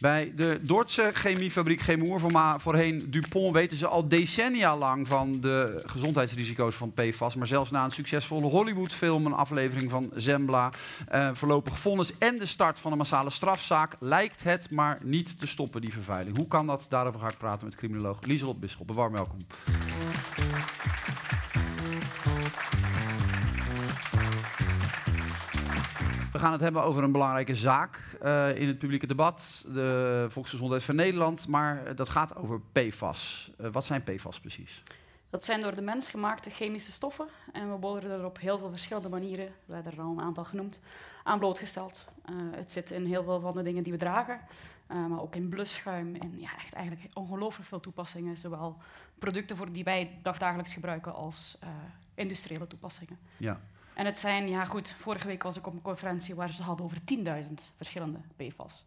Bij 0.00 0.32
de 0.36 0.58
Dordtse 0.62 1.10
chemiefabriek 1.12 1.82
voorma- 1.98 2.58
voorheen 2.58 3.10
Dupont, 3.10 3.52
weten 3.52 3.76
ze 3.76 3.86
al 3.86 4.08
decennia 4.08 4.76
lang 4.76 5.08
van 5.08 5.40
de 5.40 5.82
gezondheidsrisico's 5.86 6.74
van 6.74 6.92
PFAS. 6.92 7.34
Maar 7.34 7.46
zelfs 7.46 7.70
na 7.70 7.84
een 7.84 7.90
succesvolle 7.90 8.46
Hollywoodfilm, 8.46 9.26
een 9.26 9.32
aflevering 9.32 9.90
van 9.90 10.10
Zembla, 10.14 10.70
eh, 11.08 11.30
voorlopig 11.32 11.78
vonnis 11.78 12.18
en 12.18 12.36
de 12.36 12.46
start 12.46 12.78
van 12.78 12.92
een 12.92 12.98
massale 12.98 13.30
strafzaak, 13.30 13.96
lijkt 13.98 14.42
het 14.42 14.70
maar 14.70 14.98
niet 15.02 15.40
te 15.40 15.46
stoppen, 15.46 15.80
die 15.80 15.92
vervuiling. 15.92 16.36
Hoe 16.36 16.48
kan 16.48 16.66
dat? 16.66 16.86
Daarover 16.88 17.20
ga 17.20 17.28
ik 17.28 17.38
praten 17.38 17.66
met 17.66 17.76
criminoloog 17.76 18.18
Lieselot 18.20 18.60
Bisschop. 18.60 18.94
Warm 18.94 19.12
welkom. 19.12 19.38
We 26.38 26.44
gaan 26.44 26.52
het 26.52 26.62
hebben 26.62 26.82
over 26.82 27.02
een 27.02 27.12
belangrijke 27.12 27.54
zaak 27.54 28.16
eh, 28.20 28.60
in 28.60 28.66
het 28.66 28.78
publieke 28.78 29.06
debat, 29.06 29.64
de 29.72 30.26
Volksgezondheid 30.28 30.84
van 30.84 30.94
Nederland, 30.94 31.48
maar 31.48 31.86
eh, 31.86 31.96
dat 31.96 32.08
gaat 32.08 32.36
over 32.36 32.60
PFAS. 32.72 33.50
Eh, 33.58 33.70
wat 33.70 33.84
zijn 33.84 34.02
PFAS 34.02 34.40
precies? 34.40 34.82
Dat 35.30 35.44
zijn 35.44 35.60
door 35.60 35.74
de 35.74 35.82
mens 35.82 36.08
gemaakte 36.08 36.50
chemische 36.50 36.92
stoffen 36.92 37.26
en 37.52 37.70
we 37.70 37.78
worden 37.78 38.10
er 38.10 38.24
op 38.24 38.38
heel 38.38 38.58
veel 38.58 38.70
verschillende 38.70 39.08
manieren, 39.08 39.52
we 39.64 39.74
hebben 39.74 39.92
er 39.92 40.00
al 40.00 40.10
een 40.10 40.20
aantal 40.20 40.44
genoemd, 40.44 40.80
aan 41.24 41.38
blootgesteld. 41.38 42.04
Het 42.50 42.72
zit 42.72 42.90
in 42.90 43.04
heel 43.04 43.22
veel 43.22 43.40
van 43.40 43.54
de 43.54 43.62
dingen 43.62 43.82
die 43.82 43.92
we 43.92 43.98
dragen, 43.98 44.40
maar 44.86 45.20
ook 45.20 45.34
in 45.34 45.48
blusschuim 45.48 46.16
en 46.16 46.34
ja, 46.36 46.56
echt 46.56 46.72
eigenlijk 46.72 47.16
ongelooflijk 47.16 47.68
veel 47.68 47.80
toepassingen, 47.80 48.36
zowel 48.36 48.76
producten 49.18 49.56
voor 49.56 49.72
die 49.72 49.84
wij 49.84 50.18
dagdagelijks 50.22 50.72
gebruiken 50.72 51.14
als 51.14 51.56
eh, 51.60 51.68
industriële 52.14 52.66
toepassingen. 52.66 53.18
Ja. 53.36 53.60
En 53.98 54.06
het 54.06 54.18
zijn, 54.18 54.48
ja 54.48 54.64
goed, 54.64 54.94
vorige 54.98 55.26
week 55.26 55.42
was 55.42 55.56
ik 55.56 55.66
op 55.66 55.72
een 55.72 55.82
conferentie 55.82 56.34
waar 56.34 56.52
ze 56.52 56.62
hadden 56.62 56.84
over 56.84 56.98
10.000 57.46 57.54
verschillende 57.76 58.18
PFAS. 58.36 58.84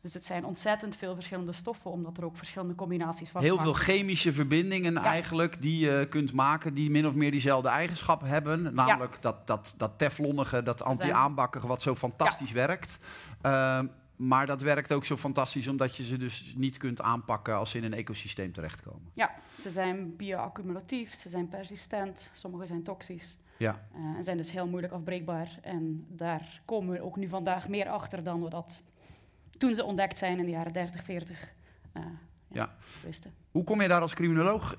Dus 0.00 0.14
het 0.14 0.24
zijn 0.24 0.44
ontzettend 0.44 0.96
veel 0.96 1.14
verschillende 1.14 1.52
stoffen, 1.52 1.90
omdat 1.90 2.16
er 2.16 2.24
ook 2.24 2.36
verschillende 2.36 2.74
combinaties 2.74 3.30
van 3.30 3.42
Heel 3.42 3.58
veel 3.58 3.72
chemische 3.72 4.32
verbindingen 4.32 4.92
Ja. 4.92 5.04
eigenlijk 5.04 5.62
die 5.62 5.86
je 5.86 6.06
kunt 6.08 6.32
maken 6.32 6.74
die 6.74 6.90
min 6.90 7.06
of 7.06 7.14
meer 7.14 7.30
diezelfde 7.30 7.68
eigenschappen 7.68 8.28
hebben. 8.28 8.74
Namelijk 8.74 9.18
dat, 9.20 9.46
dat, 9.46 9.74
dat 9.76 9.92
teflonnige, 9.96 10.62
dat 10.62 10.82
anti-aanbakkige 10.82 11.66
wat 11.66 11.82
zo 11.82 11.94
fantastisch 11.94 12.52
werkt. 12.52 12.98
Ehm, 13.40 13.86
maar 14.16 14.46
dat 14.46 14.60
werkt 14.60 14.92
ook 14.92 15.04
zo 15.04 15.16
fantastisch 15.16 15.68
omdat 15.68 15.96
je 15.96 16.04
ze 16.04 16.16
dus 16.16 16.52
niet 16.56 16.76
kunt 16.76 17.00
aanpakken 17.00 17.54
als 17.54 17.70
ze 17.70 17.78
in 17.78 17.84
een 17.84 17.94
ecosysteem 17.94 18.52
terechtkomen. 18.52 19.10
Ja, 19.14 19.34
ze 19.58 19.70
zijn 19.70 20.16
bioaccumulatief, 20.16 21.14
ze 21.14 21.28
zijn 21.30 21.48
persistent, 21.48 22.30
sommige 22.32 22.66
zijn 22.66 22.82
toxisch 22.82 23.36
Ja, 23.60 23.80
eh, 23.94 24.00
en 24.16 24.24
zijn 24.24 24.36
dus 24.36 24.50
heel 24.50 24.66
moeilijk 24.66 24.92
afbreekbaar. 24.92 25.58
En 25.62 26.06
daar 26.08 26.60
komen 26.64 26.92
we 26.92 27.02
ook 27.02 27.16
nu 27.16 27.28
vandaag 27.28 27.68
meer 27.68 27.88
achter 27.88 28.22
dan 28.22 28.42
we 28.42 28.50
dat 28.50 28.82
toen 29.58 29.74
ze 29.74 29.84
ontdekt 29.84 30.18
zijn 30.18 30.38
in 30.38 30.44
de 30.44 30.50
jaren 30.50 30.72
30, 30.72 31.04
40 31.04 31.52
eh, 31.92 32.02
Ja. 32.48 32.74
wisten. 33.02 33.32
Hoe 33.50 33.64
kom 33.64 33.82
je 33.82 33.88
daar 33.88 34.00
als 34.00 34.14
criminoloog 34.14 34.76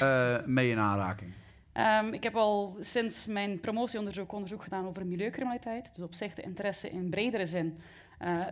eh, 0.00 0.44
mee 0.58 0.70
in 0.70 0.78
aanraking? 0.78 1.32
Ehm, 1.72 2.06
ik 2.12 2.22
heb 2.22 2.36
al 2.36 2.76
sinds 2.80 3.26
mijn 3.26 3.60
promotieonderzoek 3.60 4.32
onderzoek 4.32 4.62
gedaan 4.62 4.86
over 4.86 5.06
milieucriminaliteit. 5.06 5.94
Dus 5.94 6.04
op 6.04 6.14
zich 6.14 6.34
de 6.34 6.42
interesse 6.42 6.90
in 6.90 7.10
bredere 7.10 7.46
zin 7.46 7.80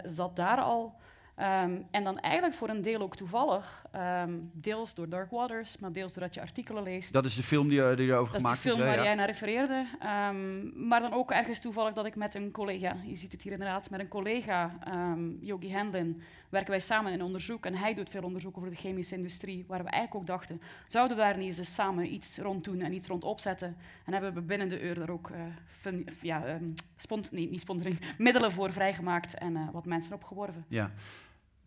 zat 0.05 0.37
daar 0.37 0.61
al. 0.61 0.95
Ehm, 1.39 1.77
en 1.91 2.05
dan 2.05 2.19
eigenlijk 2.19 2.55
voor 2.55 2.69
een 2.69 2.83
deel 2.83 3.00
ook 3.00 3.17
toevallig, 3.17 3.84
ehm, 3.92 4.33
deels 4.53 4.94
door 4.94 5.08
Dark 5.08 5.31
Waters, 5.31 5.78
maar 5.78 5.92
deels 5.92 6.12
doordat 6.12 6.34
je 6.34 6.41
artikelen 6.41 6.83
leest. 6.83 7.12
Dat 7.12 7.25
is 7.25 7.34
de 7.34 7.42
film 7.42 7.69
die, 7.69 7.83
eh, 7.83 7.97
die 7.97 8.06
erover 8.06 8.17
Dat 8.17 8.25
is 8.27 8.31
die 8.33 8.41
gemaakt 8.41 8.61
film 8.61 8.78
hè? 8.78 8.84
waar 8.86 8.97
Ja. 8.97 9.03
jij 9.03 9.14
naar 9.14 9.27
refereerde. 9.27 9.86
Ehm, 9.98 10.86
maar 10.89 11.00
dan 11.00 11.12
ook 11.12 11.31
ergens 11.31 11.61
toevallig 11.61 11.92
dat 11.94 12.06
ik 12.06 12.16
met 12.16 12.34
een 12.34 12.50
collega, 12.50 12.97
je 13.05 13.16
ziet 13.16 13.33
het 13.33 13.42
hier 13.42 13.53
inderdaad, 13.53 13.91
met 13.91 14.00
een 14.00 14.09
collega, 14.09 14.78
Yogi 15.41 15.70
Hendlin, 15.72 16.22
werken 16.48 16.70
wij 16.70 16.81
samen 16.81 17.12
in 17.12 17.22
onderzoek. 17.22 17.66
En 17.66 17.75
hij 17.75 17.94
doet 17.94 18.11
veel 18.11 18.22
onderzoek 18.22 18.56
over 18.56 18.70
de 18.70 18.77
chemische 18.77 19.14
industrie, 19.14 19.64
waar 19.69 19.84
we 19.84 19.91
eigenlijk 19.91 20.20
ook 20.20 20.27
dachten, 20.27 20.61
zouden 20.86 21.16
we 21.16 21.22
daar 21.22 21.36
niet 21.36 21.59
eens 21.59 21.75
samen 21.75 22.12
iets 22.12 22.39
rond 22.39 22.64
doen 22.64 22.81
en 22.81 22.93
iets 22.93 23.06
rond 23.09 23.25
opzetten? 23.25 23.76
En 24.05 24.12
hebben 24.12 24.34
we 24.34 24.41
binnen 24.41 24.69
de 24.69 24.81
uur 24.82 24.94
daar 24.94 25.10
ook 25.10 25.31
eh, 25.31 25.41
fun- 25.66 26.09
ja, 26.20 26.59
spont, 26.97 27.32
nee, 27.32 27.49
niet 27.50 27.66
middelen 28.19 28.50
voor 28.53 28.72
vrijgemaakt 28.72 29.34
en 29.34 29.56
eh, 29.56 29.62
wat 29.72 29.84
mensen 29.87 30.15
opgeworven. 30.15 30.65
Ja. 30.69 30.91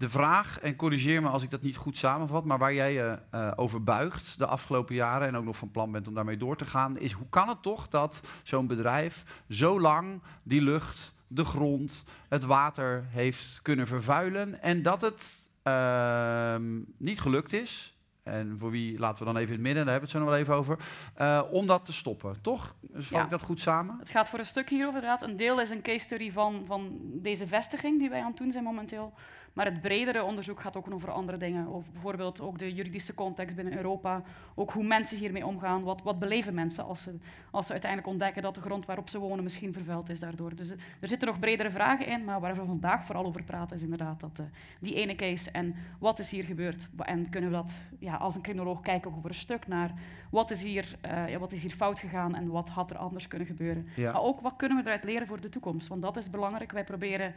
De 0.01 0.09
vraag, 0.09 0.59
en 0.59 0.75
corrigeer 0.75 1.21
me 1.21 1.27
als 1.29 1.43
ik 1.43 1.49
dat 1.49 1.61
niet 1.61 1.75
goed 1.75 1.97
samenvat, 1.97 2.45
maar 2.45 2.57
waar 2.57 2.73
jij 2.73 2.93
je 2.93 3.19
eh, 3.31 3.51
over 3.55 3.83
buigt 3.83 4.37
de 4.37 4.45
afgelopen 4.45 4.95
jaren 4.95 5.27
en 5.27 5.35
ook 5.35 5.43
nog 5.43 5.57
van 5.57 5.71
plan 5.71 5.91
bent 5.91 6.07
om 6.07 6.13
daarmee 6.13 6.37
door 6.37 6.55
te 6.55 6.65
gaan, 6.65 6.97
is 6.99 7.11
hoe 7.11 7.29
kan 7.29 7.47
het 7.47 7.61
toch 7.61 7.87
dat 7.87 8.21
zo'n 8.43 8.67
bedrijf 8.67 9.43
zo 9.49 9.79
lang 9.79 10.21
die 10.43 10.61
lucht, 10.61 11.13
de 11.27 11.45
grond, 11.45 12.05
het 12.29 12.43
water 12.43 13.05
heeft 13.09 13.59
kunnen 13.61 13.87
vervuilen 13.87 14.61
en 14.61 14.81
dat 14.81 15.01
het 15.01 15.35
ehm, 15.63 16.79
niet 16.97 17.19
gelukt 17.21 17.53
is. 17.53 17.95
En 18.23 18.55
voor 18.59 18.71
wie 18.71 18.99
laten 18.99 19.25
we 19.25 19.33
dan 19.33 19.35
even 19.41 19.47
in 19.47 19.53
het 19.53 19.61
midden, 19.67 19.85
daar 19.85 19.93
hebben 19.93 20.11
we 20.11 20.17
het 20.17 20.23
zo 20.27 20.31
nog 20.31 20.47
wel 20.47 20.57
even 20.57 20.73
over. 20.73 20.85
eh, 21.15 21.41
om 21.51 21.67
dat 21.67 21.85
te 21.85 21.93
stoppen, 21.93 22.41
toch? 22.41 22.75
Dus 22.81 23.07
vat 23.07 23.17
Ja. 23.17 23.23
ik 23.23 23.29
dat 23.29 23.41
goed 23.41 23.59
samen? 23.59 23.95
Het 23.99 24.09
gaat 24.09 24.29
voor 24.29 24.39
een 24.39 24.45
stuk 24.45 24.69
hierover 24.69 25.01
inderdaad. 25.01 25.21
Een 25.29 25.37
deel 25.37 25.61
is 25.61 25.69
een 25.69 25.81
case 25.81 26.05
study 26.05 26.31
van, 26.31 26.63
van 26.65 26.99
deze 27.13 27.47
vestiging 27.47 27.99
die 27.99 28.09
wij 28.09 28.19
aan 28.21 28.27
het 28.27 28.37
doen 28.37 28.51
zijn 28.51 28.63
momenteel. 28.63 29.13
Maar 29.53 29.65
het 29.65 29.81
bredere 29.81 30.23
onderzoek 30.23 30.61
gaat 30.61 30.77
ook 30.77 30.93
over 30.93 31.11
andere 31.11 31.37
dingen. 31.37 31.67
Over 31.67 31.91
bijvoorbeeld 31.91 32.41
ook 32.41 32.57
de 32.57 32.73
juridische 32.73 33.13
context 33.13 33.55
binnen 33.55 33.77
Europa. 33.77 34.21
Ook 34.55 34.71
hoe 34.71 34.83
mensen 34.83 35.17
hiermee 35.17 35.45
omgaan. 35.45 35.83
Wat, 35.83 36.01
wat 36.01 36.19
beleven 36.19 36.53
mensen 36.53 36.85
als 36.85 37.01
ze, 37.01 37.15
als 37.51 37.65
ze 37.65 37.71
uiteindelijk 37.71 38.11
ontdekken 38.11 38.41
dat 38.41 38.55
de 38.55 38.61
grond 38.61 38.85
waarop 38.85 39.09
ze 39.09 39.19
wonen 39.19 39.43
misschien 39.43 39.73
vervuild 39.73 40.09
is 40.09 40.19
daardoor. 40.19 40.55
Dus 40.55 40.71
er 40.99 41.07
zitten 41.07 41.27
nog 41.27 41.39
bredere 41.39 41.71
vragen 41.71 42.05
in. 42.05 42.23
Maar 42.23 42.39
waar 42.39 42.55
we 42.55 42.65
vandaag 42.65 43.05
vooral 43.05 43.25
over 43.25 43.43
praten 43.43 43.75
is 43.75 43.83
inderdaad 43.83 44.19
dat, 44.19 44.39
eh, 44.39 44.45
die 44.79 44.95
ene 44.95 45.15
case. 45.15 45.51
En 45.51 45.75
wat 45.99 46.19
is 46.19 46.31
hier 46.31 46.43
gebeurd? 46.43 46.87
En 46.97 47.29
kunnen 47.29 47.49
we 47.49 47.55
dat 47.55 47.71
ja, 47.99 48.15
als 48.15 48.35
een 48.35 48.41
criminoloog 48.41 48.81
kijken 48.81 49.11
ook 49.11 49.17
over 49.17 49.29
een 49.29 49.35
stuk 49.35 49.67
naar 49.67 49.93
wat 50.31 50.51
is, 50.51 50.63
hier, 50.63 50.97
eh, 51.01 51.29
ja, 51.29 51.39
wat 51.39 51.51
is 51.51 51.61
hier 51.61 51.71
fout 51.71 51.99
gegaan 51.99 52.35
en 52.35 52.47
wat 52.47 52.69
had 52.69 52.89
er 52.89 52.97
anders 52.97 53.27
kunnen 53.27 53.47
gebeuren. 53.47 53.87
Ja. 53.95 54.11
Maar 54.11 54.21
ook 54.21 54.41
wat 54.41 54.55
kunnen 54.55 54.77
we 54.77 54.83
eruit 54.83 55.03
leren 55.03 55.27
voor 55.27 55.41
de 55.41 55.49
toekomst? 55.49 55.87
Want 55.87 56.01
dat 56.01 56.17
is 56.17 56.29
belangrijk. 56.29 56.71
Wij 56.71 56.83
proberen, 56.83 57.33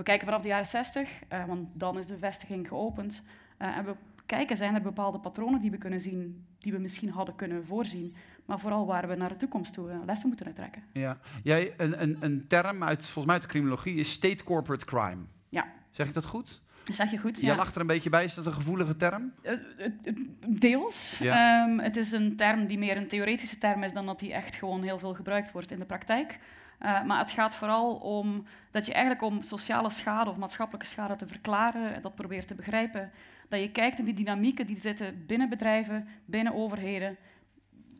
we 0.00 0.06
kijken 0.06 0.26
vanaf 0.26 0.42
de 0.42 0.48
jaren 0.48 0.66
60, 0.66 1.08
eh, 1.28 1.44
want 1.44 1.68
dan 1.72 1.98
is 1.98 2.06
de 2.06 2.18
vestiging 2.18 2.68
geopend. 2.68 3.22
eh, 3.56 3.76
en 3.76 3.84
we 3.84 3.94
kijken, 4.26 4.56
zijn 4.56 4.74
er 4.74 4.82
bepaalde 4.82 5.18
patronen 5.18 5.60
die 5.60 5.70
we 5.70 5.78
kunnen 5.78 6.00
zien, 6.00 6.46
die 6.58 6.72
we 6.72 6.78
misschien 6.78 7.10
hadden 7.10 7.36
kunnen 7.36 7.66
voorzien. 7.66 8.14
Maar 8.44 8.60
vooral 8.60 8.86
waar 8.86 9.08
we 9.08 9.14
naar 9.14 9.28
de 9.28 9.36
toekomst 9.36 9.72
toe 9.72 9.90
eh, 9.90 9.96
lessen 10.06 10.28
moeten 10.28 10.46
uittrekken. 10.46 10.82
Ja. 10.92 11.18
Jij, 11.42 11.74
een, 11.76 12.02
een, 12.02 12.16
een 12.20 12.46
term 12.46 12.82
uit, 12.82 13.02
volgens 13.02 13.24
mij 13.24 13.34
uit 13.34 13.42
de 13.42 13.48
criminologie 13.48 13.94
is 13.94 14.10
state 14.10 14.44
corporate 14.44 14.84
crime. 14.84 15.22
Ja. 15.48 15.66
Zeg 15.90 16.06
ik 16.06 16.14
dat 16.14 16.24
goed? 16.24 16.62
Zeg 16.84 17.10
je 17.10 17.18
goed? 17.18 17.40
Jij 17.40 17.56
lacht 17.56 17.74
er 17.74 17.80
een 17.80 17.86
beetje 17.86 18.10
bij. 18.10 18.24
Is 18.24 18.34
dat 18.34 18.46
een 18.46 18.52
gevoelige 18.52 18.96
term? 18.96 19.32
Deels. 20.46 21.18
Ja. 21.18 21.64
Ehm, 21.64 21.78
het 21.78 21.96
is 21.96 22.12
een 22.12 22.36
term 22.36 22.66
die 22.66 22.78
meer 22.78 22.96
een 22.96 23.08
theoretische 23.08 23.58
term 23.58 23.82
is 23.82 23.92
dan 23.92 24.06
dat 24.06 24.18
die 24.18 24.32
echt 24.32 24.56
gewoon 24.56 24.82
heel 24.82 24.98
veel 24.98 25.14
gebruikt 25.14 25.52
wordt 25.52 25.70
in 25.70 25.78
de 25.78 25.84
praktijk. 25.84 26.38
Eh, 26.80 27.04
maar 27.04 27.18
het 27.18 27.30
gaat 27.30 27.54
vooral 27.54 27.94
om 27.94 28.44
dat 28.70 28.86
je 28.86 28.92
eigenlijk 28.92 29.22
om 29.24 29.42
sociale 29.42 29.90
schade 29.90 30.30
of 30.30 30.36
maatschappelijke 30.36 30.86
schade 30.86 31.16
te 31.16 31.26
verklaren, 31.26 31.94
en 31.94 32.02
dat 32.02 32.14
probeert 32.14 32.48
te 32.48 32.54
begrijpen, 32.54 33.10
dat 33.48 33.60
je 33.60 33.70
kijkt 33.70 33.98
in 33.98 34.04
die 34.04 34.14
dynamieken 34.14 34.66
die 34.66 34.80
zitten 34.80 35.26
binnen 35.26 35.48
bedrijven, 35.48 36.08
binnen 36.24 36.54
overheden, 36.54 37.16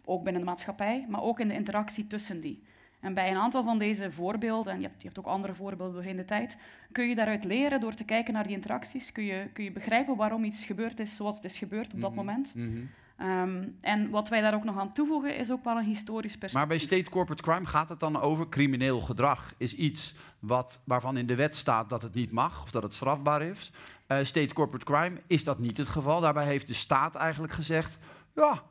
ook 0.05 0.23
binnen 0.25 0.43
de 0.43 0.49
maatschappij, 0.49 1.07
maar 1.09 1.23
ook 1.23 1.41
in 1.41 1.49
de 1.49 1.55
interactie 1.55 2.07
tussen 2.07 2.41
die. 2.41 2.63
En 3.01 3.15
bij 3.15 3.31
een 3.31 3.37
aantal 3.37 3.65
van 3.65 3.79
deze 3.79 4.13
voorbeelden, 4.13 4.73
en 4.73 4.81
je 4.81 4.87
hebt, 4.87 5.01
je 5.01 5.07
hebt 5.07 5.19
ook 5.19 5.27
andere 5.27 5.55
voorbeelden 5.55 5.95
doorheen 5.95 6.17
de 6.17 6.25
tijd, 6.25 6.57
kun 6.93 7.09
je 7.09 7.15
daaruit 7.15 7.45
leren 7.45 7.81
door 7.81 7.95
te 7.95 8.05
kijken 8.05 8.35
naar 8.35 8.47
die 8.47 8.55
interacties. 8.57 9.13
Kun 9.13 9.25
je, 9.25 9.49
kun 9.53 9.65
je 9.65 9.73
begrijpen 9.73 10.17
waarom 10.17 10.45
iets 10.45 10.65
gebeurd 10.65 11.01
is 11.01 11.15
zoals 11.17 11.35
het 11.37 11.45
is 11.45 11.59
gebeurd 11.59 11.95
op 11.95 12.01
dat 12.01 12.11
Mhm. 12.11 12.19
moment. 12.19 12.55
Mhm. 12.55 12.81
Ehm, 13.21 13.69
en 13.81 14.11
wat 14.11 14.29
wij 14.29 14.41
daar 14.41 14.55
ook 14.55 14.65
nog 14.65 14.79
aan 14.79 14.93
toevoegen 14.93 15.37
is 15.37 15.51
ook 15.51 15.65
wel 15.65 15.77
een 15.77 15.85
historisch 15.85 16.39
perspectief. 16.39 16.59
Maar 16.59 16.67
bij 16.67 16.79
state 16.79 17.11
corporate 17.11 17.43
crime 17.43 17.67
gaat 17.67 17.89
het 17.89 18.01
dan 18.01 18.21
over 18.21 18.49
crimineel 18.49 19.01
gedrag. 19.01 19.53
Is 19.57 19.75
iets 19.75 20.15
wat, 20.39 20.81
waarvan 20.85 21.17
in 21.17 21.27
de 21.27 21.35
wet 21.35 21.57
staat 21.57 21.89
dat 21.89 22.03
het 22.03 22.15
niet 22.15 22.31
mag 22.31 22.63
of 22.63 22.71
dat 22.71 22.83
het 22.83 22.95
strafbaar 22.95 23.43
is. 23.43 23.71
Eh, 24.07 24.19
state 24.23 24.55
corporate 24.55 24.85
crime 24.85 25.21
is 25.27 25.45
dat 25.45 25.59
niet 25.59 25.77
het 25.77 25.89
geval. 25.89 26.21
Daarbij 26.21 26.47
heeft 26.47 26.67
de 26.67 26.75
staat 26.75 27.15
eigenlijk 27.15 27.53
gezegd: 27.53 27.99
ja, 28.35 28.63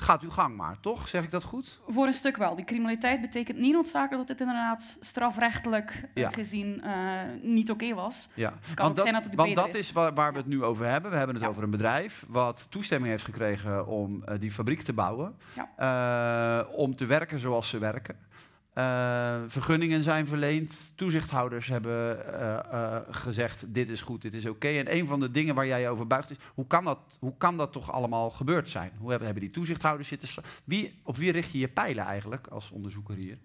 gaat 0.00 0.22
uw 0.22 0.30
gang 0.30 0.56
maar, 0.56 0.76
toch? 0.80 1.08
Zeg 1.08 1.24
ik 1.24 1.30
dat 1.30 1.44
goed? 1.44 1.80
Voor 1.88 2.06
een 2.06 2.12
stuk 2.12 2.36
wel. 2.36 2.54
Die 2.54 2.64
criminaliteit 2.64 3.20
betekent 3.20 3.58
niet 3.58 3.72
noodzakelijk 3.72 4.26
dat 4.26 4.38
dit 4.38 4.40
inderdaad 4.40 4.96
strafrechtelijk 5.00 5.90
eh, 5.90 6.22
Ja. 6.22 6.30
gezien 6.30 6.82
eh, 6.82 6.92
niet 7.42 7.70
oké 7.70 7.94
was. 7.94 8.28
Ja, 8.34 8.52
kan 8.74 8.90
ook 8.90 8.98
zijn 9.00 9.12
dat 9.12 9.24
het 9.24 9.34
want 9.34 9.54
dat 9.56 9.68
is. 9.68 9.78
is 9.78 9.92
waar, 9.92 10.14
waar 10.14 10.32
we 10.32 10.38
het 10.38 10.46
nu 10.46 10.64
over 10.64 10.86
hebben. 10.86 11.10
We 11.10 11.16
hebben 11.16 11.34
het 11.34 11.44
Ja. 11.44 11.50
over 11.50 11.62
een 11.62 11.70
bedrijf 11.70 12.24
wat 12.28 12.66
toestemming 12.70 13.10
heeft 13.10 13.24
gekregen 13.24 13.86
om 13.86 14.22
eh, 14.24 14.38
die 14.40 14.50
fabriek 14.52 14.82
te 14.82 14.92
bouwen. 14.92 15.34
Ja. 15.76 16.66
Om 16.72 16.96
te 16.96 17.06
werken 17.06 17.38
zoals 17.38 17.68
ze 17.68 17.78
werken. 17.78 18.16
Eh, 18.72 19.36
vergunningen 19.46 20.02
zijn 20.02 20.26
verleend, 20.26 20.92
toezichthouders 20.94 21.68
hebben 21.68 22.26
eh, 22.34 22.58
eh, 22.58 23.02
gezegd, 23.10 23.74
dit 23.74 23.88
is 23.88 24.00
goed, 24.00 24.22
dit 24.22 24.34
is 24.34 24.46
oké. 24.46 24.68
En 24.68 24.94
een 24.94 25.06
van 25.06 25.20
de 25.20 25.30
dingen 25.30 25.54
waar 25.54 25.66
jij 25.66 25.90
over 25.90 26.06
buigt 26.06 26.30
is, 26.30 26.36
hoe 26.54 26.66
kan 26.66 26.84
dat, 26.84 26.98
hoe 27.20 27.34
kan 27.38 27.56
dat 27.56 27.72
toch 27.72 27.92
allemaal 27.92 28.30
gebeurd 28.30 28.68
zijn? 28.68 28.92
Hoe 28.98 29.10
hebben, 29.10 29.34
die 29.34 29.50
toezichthouders 29.50 30.08
zitten? 30.08 30.28
Wie, 30.64 31.00
op 31.02 31.16
wie 31.16 31.32
richt 31.32 31.52
je 31.52 31.58
je 31.58 31.68
pijlen 31.68 32.04
eigenlijk 32.04 32.46
als 32.46 32.70
onderzoeker 32.70 33.14
hier? 33.14 33.38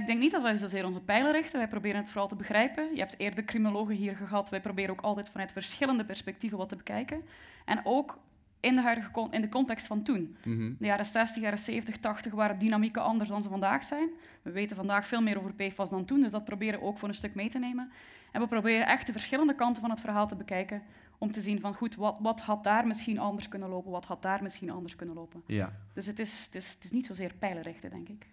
Ik 0.00 0.06
denk 0.06 0.18
niet 0.18 0.30
dat 0.30 0.42
wij 0.42 0.56
zozeer 0.56 0.84
onze 0.84 1.00
pijlen 1.00 1.32
richten. 1.32 1.58
Wij 1.58 1.68
proberen 1.68 2.00
het 2.00 2.10
vooral 2.10 2.28
te 2.28 2.36
begrijpen. 2.36 2.94
Je 2.94 3.00
hebt 3.00 3.18
eerder 3.18 3.44
criminologen 3.44 3.94
hier 3.94 4.16
gehad. 4.16 4.50
Wij 4.50 4.60
proberen 4.60 4.90
ook 4.90 5.00
altijd 5.00 5.28
vanuit 5.28 5.52
verschillende 5.52 6.04
perspectieven 6.04 6.58
wat 6.58 6.68
te 6.68 6.76
bekijken. 6.76 7.22
En 7.64 7.80
ook 7.84 8.18
in 8.60 8.74
de, 8.74 8.80
huidige 8.80 9.26
in 9.30 9.40
de 9.40 9.48
context 9.48 9.86
van 9.86 10.02
toen. 10.02 10.36
Mhm. 10.44 10.72
De 10.78 10.86
jaren 10.86 11.06
60, 11.06 11.42
jaren 11.42 11.58
70, 11.58 11.96
80 11.96 12.32
waren 12.32 12.58
dynamieken 12.58 13.02
anders 13.02 13.28
dan 13.28 13.42
ze 13.42 13.48
vandaag 13.48 13.84
zijn. 13.84 14.08
We 14.42 14.50
weten 14.50 14.76
vandaag 14.76 15.06
veel 15.06 15.22
meer 15.22 15.38
over 15.38 15.54
PFAS 15.54 15.90
dan 15.90 16.04
toen, 16.04 16.20
dus 16.20 16.30
dat 16.30 16.44
proberen 16.44 16.80
we 16.80 16.86
ook 16.86 16.98
voor 16.98 17.08
een 17.08 17.14
stuk 17.14 17.34
mee 17.34 17.48
te 17.48 17.58
nemen. 17.58 17.90
En 18.32 18.40
we 18.40 18.46
proberen 18.46 18.86
echt 18.86 19.06
de 19.06 19.12
verschillende 19.12 19.54
kanten 19.54 19.80
van 19.82 19.90
het 19.90 20.00
verhaal 20.00 20.28
te 20.28 20.36
bekijken, 20.36 20.82
om 21.18 21.32
te 21.32 21.40
zien 21.40 21.60
van 21.60 21.74
goed, 21.74 21.94
wat, 21.94 22.16
wat 22.20 22.40
had 22.40 22.64
daar 22.64 22.86
misschien 22.86 23.18
anders 23.18 23.48
kunnen 23.48 23.68
lopen, 23.68 23.90
wat 23.90 24.04
had 24.04 24.22
daar 24.22 24.42
misschien 24.42 24.70
anders 24.70 24.96
kunnen 24.96 25.14
lopen. 25.14 25.42
Ja. 25.46 25.72
Dus 25.92 26.06
het 26.06 26.18
is, 26.18 26.44
het, 26.44 26.54
is, 26.54 26.72
het 26.74 26.84
is 26.84 26.90
niet 26.90 27.06
zozeer 27.06 27.34
pijlenrichten, 27.38 27.90
denk 27.90 28.08
ik. 28.08 28.26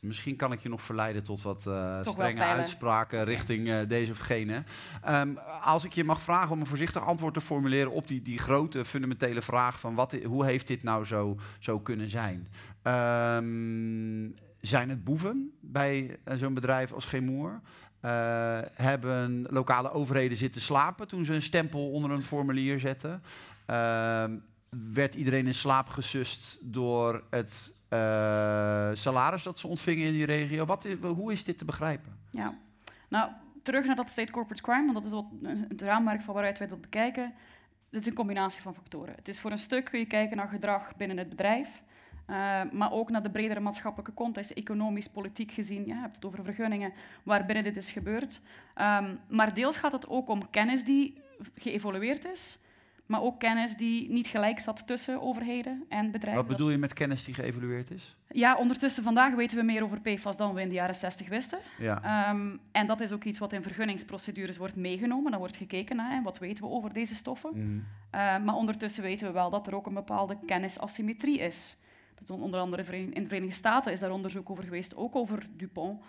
Misschien 0.00 0.36
kan 0.36 0.52
ik 0.52 0.60
je 0.60 0.68
nog 0.68 0.82
verleiden 0.82 1.22
tot 1.22 1.42
wat 1.42 1.64
uh, 1.68 2.00
strenge 2.06 2.42
uitspraken 2.42 3.24
richting 3.24 3.68
uh, 3.68 3.78
deze 3.88 4.12
of 4.12 4.18
gene. 4.18 4.64
Um, 5.08 5.38
als 5.62 5.84
ik 5.84 5.92
je 5.92 6.04
mag 6.04 6.22
vragen 6.22 6.50
om 6.50 6.60
een 6.60 6.66
voorzichtig 6.66 7.04
antwoord 7.06 7.34
te 7.34 7.40
formuleren 7.40 7.92
op 7.92 8.08
die, 8.08 8.22
die 8.22 8.38
grote 8.38 8.84
fundamentele 8.84 9.42
vraag 9.42 9.80
van 9.80 9.94
wat, 9.94 10.12
hoe 10.24 10.44
heeft 10.44 10.66
dit 10.66 10.82
nou 10.82 11.04
zo, 11.04 11.38
zo 11.58 11.80
kunnen 11.80 12.08
zijn? 12.08 12.48
Um, 12.82 14.34
zijn 14.60 14.88
het 14.88 15.04
boeven 15.04 15.52
bij 15.60 16.18
uh, 16.24 16.34
zo'n 16.34 16.54
bedrijf 16.54 16.92
als 16.92 17.04
Gemoer? 17.04 17.60
hebben 18.74 19.46
lokale 19.50 19.92
overheden 19.92 20.36
zitten 20.36 20.60
slapen 20.60 21.08
toen 21.08 21.24
ze 21.24 21.34
een 21.34 21.42
stempel 21.42 21.90
onder 21.90 22.10
een 22.10 22.22
formulier 22.22 22.78
zetten? 22.78 23.22
Ehm, 24.70 24.92
werd 24.92 25.14
iedereen 25.14 25.46
in 25.46 25.54
slaap 25.54 25.88
gesust 25.88 26.58
door 26.60 27.24
het 27.30 27.72
uh, 27.92 28.90
salaris 28.92 29.42
dat 29.42 29.58
ze 29.58 29.66
ontvingen 29.66 30.06
in 30.06 30.12
die 30.12 30.26
regio. 30.26 30.64
Wat 30.64 30.86
hoe 31.00 31.32
is 31.32 31.44
dit 31.44 31.58
te 31.58 31.64
begrijpen? 31.64 32.18
Ja, 32.30 32.58
nou, 33.08 33.30
terug 33.62 33.86
naar 33.86 33.96
dat 33.96 34.10
state 34.10 34.32
corporate 34.32 34.62
crime, 34.62 34.92
want 34.92 34.94
dat 34.94 35.04
is 35.04 35.10
wat 35.10 35.26
het 35.68 35.82
raamwerk 35.82 36.22
van 36.22 36.34
waaruit 36.34 36.58
wij 36.58 36.68
dat 36.68 36.80
bekijken. 36.80 37.34
Dit 37.90 38.00
is 38.00 38.06
een 38.06 38.14
combinatie 38.14 38.62
van 38.62 38.74
factoren. 38.74 39.14
Het 39.14 39.28
is 39.28 39.40
voor 39.40 39.50
een 39.50 39.58
stuk 39.58 39.84
kun 39.84 39.98
je 39.98 40.06
kijken 40.06 40.36
naar 40.36 40.48
gedrag 40.48 40.96
binnen 40.96 41.16
het 41.16 41.28
bedrijf, 41.28 41.82
uh, 42.26 42.60
maar 42.72 42.92
ook 42.92 43.10
naar 43.10 43.22
de 43.22 43.30
bredere 43.30 43.60
maatschappelijke 43.60 44.14
context, 44.14 44.50
economisch, 44.50 45.08
politiek 45.08 45.52
gezien. 45.52 45.86
Je 45.86 45.94
hebt 45.94 46.14
het 46.14 46.24
over 46.24 46.44
vergunningen, 46.44 46.92
waarbinnen 47.22 47.64
dit 47.64 47.76
is 47.76 47.90
gebeurd. 47.90 48.40
Um, 48.76 49.20
maar 49.28 49.54
deels 49.54 49.76
gaat 49.76 49.92
het 49.92 50.08
ook 50.08 50.28
om 50.28 50.50
kennis 50.50 50.84
die 50.84 51.22
geëvolueerd 51.54 52.24
is 52.24 52.58
maar 53.08 53.22
ook 53.22 53.38
kennis 53.38 53.76
die 53.76 54.10
niet 54.10 54.26
gelijk 54.26 54.58
zat 54.58 54.86
tussen 54.86 55.22
overheden 55.22 55.84
en 55.88 56.10
bedrijven. 56.10 56.46
Wat 56.46 56.56
bedoel 56.56 56.70
je 56.70 56.78
met 56.78 56.92
kennis 56.92 57.24
die 57.24 57.34
geëvalueerd 57.34 57.90
is? 57.90 58.16
Ja, 58.28 58.56
ondertussen 58.56 59.02
vandaag 59.02 59.34
weten 59.34 59.58
we 59.58 59.64
meer 59.64 59.82
over 59.82 60.00
PFAS 60.00 60.36
dan 60.36 60.54
we 60.54 60.60
in 60.60 60.68
de 60.68 60.74
jaren 60.74 60.94
60 60.94 61.28
wisten. 61.28 61.58
Ja. 61.78 62.30
Um, 62.30 62.60
en 62.72 62.86
dat 62.86 63.00
is 63.00 63.12
ook 63.12 63.24
iets 63.24 63.38
wat 63.38 63.52
in 63.52 63.62
vergunningsprocedures 63.62 64.56
wordt 64.56 64.76
meegenomen. 64.76 65.30
Dan 65.30 65.40
wordt 65.40 65.56
gekeken 65.56 65.96
naar 65.96 66.22
wat 66.22 66.38
weten 66.38 66.64
we 66.64 66.70
over 66.70 66.92
deze 66.92 67.14
stoffen. 67.14 67.50
Mm. 67.54 67.84
Uh, 68.14 68.38
maar 68.38 68.54
ondertussen 68.54 69.02
weten 69.02 69.26
we 69.26 69.32
wel 69.32 69.50
dat 69.50 69.66
er 69.66 69.74
ook 69.74 69.86
een 69.86 69.94
bepaalde 69.94 70.38
kennisasymmetrie 70.46 71.38
is. 71.38 71.76
Dat 72.14 72.30
onder 72.30 72.60
andere 72.60 72.96
in 72.96 73.22
de 73.22 73.28
Verenigde 73.28 73.54
Staten 73.54 73.92
is 73.92 74.00
daar 74.00 74.10
onderzoek 74.10 74.50
over 74.50 74.64
geweest, 74.64 74.96
ook 74.96 75.16
over 75.16 75.46
Dupont. 75.56 76.02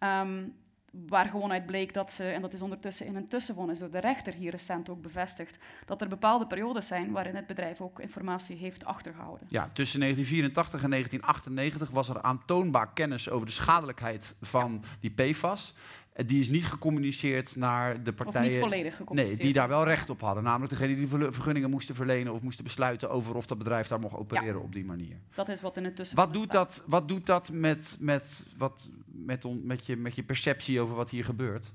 Um, 0.00 0.54
waar 0.90 1.26
gewoon 1.26 1.52
uit 1.52 1.66
bleek 1.66 1.94
dat 1.94 2.12
ze, 2.12 2.24
en 2.24 2.40
dat 2.40 2.52
is 2.52 2.60
ondertussen 2.60 3.06
in 3.06 3.16
een 3.16 3.28
tussenvonnis 3.28 3.78
door 3.78 3.90
de 3.90 4.00
rechter 4.00 4.34
hier 4.34 4.50
recent 4.50 4.88
ook 4.88 5.02
bevestigd, 5.02 5.58
dat 5.86 6.00
er 6.00 6.08
bepaalde 6.08 6.46
periodes 6.46 6.86
zijn 6.86 7.12
waarin 7.12 7.34
het 7.34 7.46
bedrijf 7.46 7.80
ook 7.80 8.00
informatie 8.00 8.56
heeft 8.56 8.84
achtergehouden. 8.84 9.46
Ja, 9.50 9.68
tussen 9.72 10.00
1984 10.00 10.82
en 10.82 10.90
1998 10.90 11.90
was 11.90 12.08
er 12.08 12.22
aantoonbaar 12.22 12.92
kennis 12.92 13.30
over 13.30 13.46
de 13.46 13.52
schadelijkheid 13.52 14.34
van 14.40 14.84
die 15.00 15.10
PFAS. 15.10 15.74
Eh, 16.16 16.26
die 16.26 16.40
is 16.40 16.48
niet 16.48 16.66
gecommuniceerd 16.66 17.56
naar 17.56 18.02
de 18.02 18.12
partijen. 18.12 18.46
Of 18.46 18.52
niet 18.52 18.60
volledig 18.60 18.96
gecommuniceerd. 18.96 19.38
Nee, 19.42 19.46
die 19.46 19.60
daar 19.60 19.68
wel 19.68 19.84
recht 19.84 20.10
op 20.10 20.20
hadden. 20.20 20.42
Namelijk 20.42 20.70
degene 20.70 20.94
die 20.94 21.08
vergunningen 21.08 21.70
moesten 21.70 21.94
verlenen 21.94 22.32
of 22.32 22.40
moesten 22.40 22.64
besluiten 22.64 23.10
over 23.10 23.34
of 23.34 23.46
dat 23.46 23.58
bedrijf 23.58 23.88
daar 23.88 24.00
mocht 24.00 24.14
opereren 24.14 24.62
op 24.62 24.72
die 24.72 24.84
manier. 24.84 25.16
Dat 25.34 25.48
is 25.48 25.60
wat 25.60 25.76
in 25.76 25.84
het 25.84 25.96
tussen. 25.96 26.16
Wat 26.16 26.32
doet 26.32 26.50
dat, 26.50 26.82
wat 26.86 27.08
doet 27.08 27.26
dat 27.26 27.50
met, 27.52 27.96
met, 28.00 28.44
wat, 28.56 28.90
met, 29.24 29.44
on, 29.44 29.66
met, 29.66 29.86
je, 29.86 29.96
met 29.96 30.14
je 30.14 30.22
perceptie 30.22 30.80
over 30.80 30.94
wat 30.94 31.10
hier 31.10 31.24
gebeurt? 31.24 31.72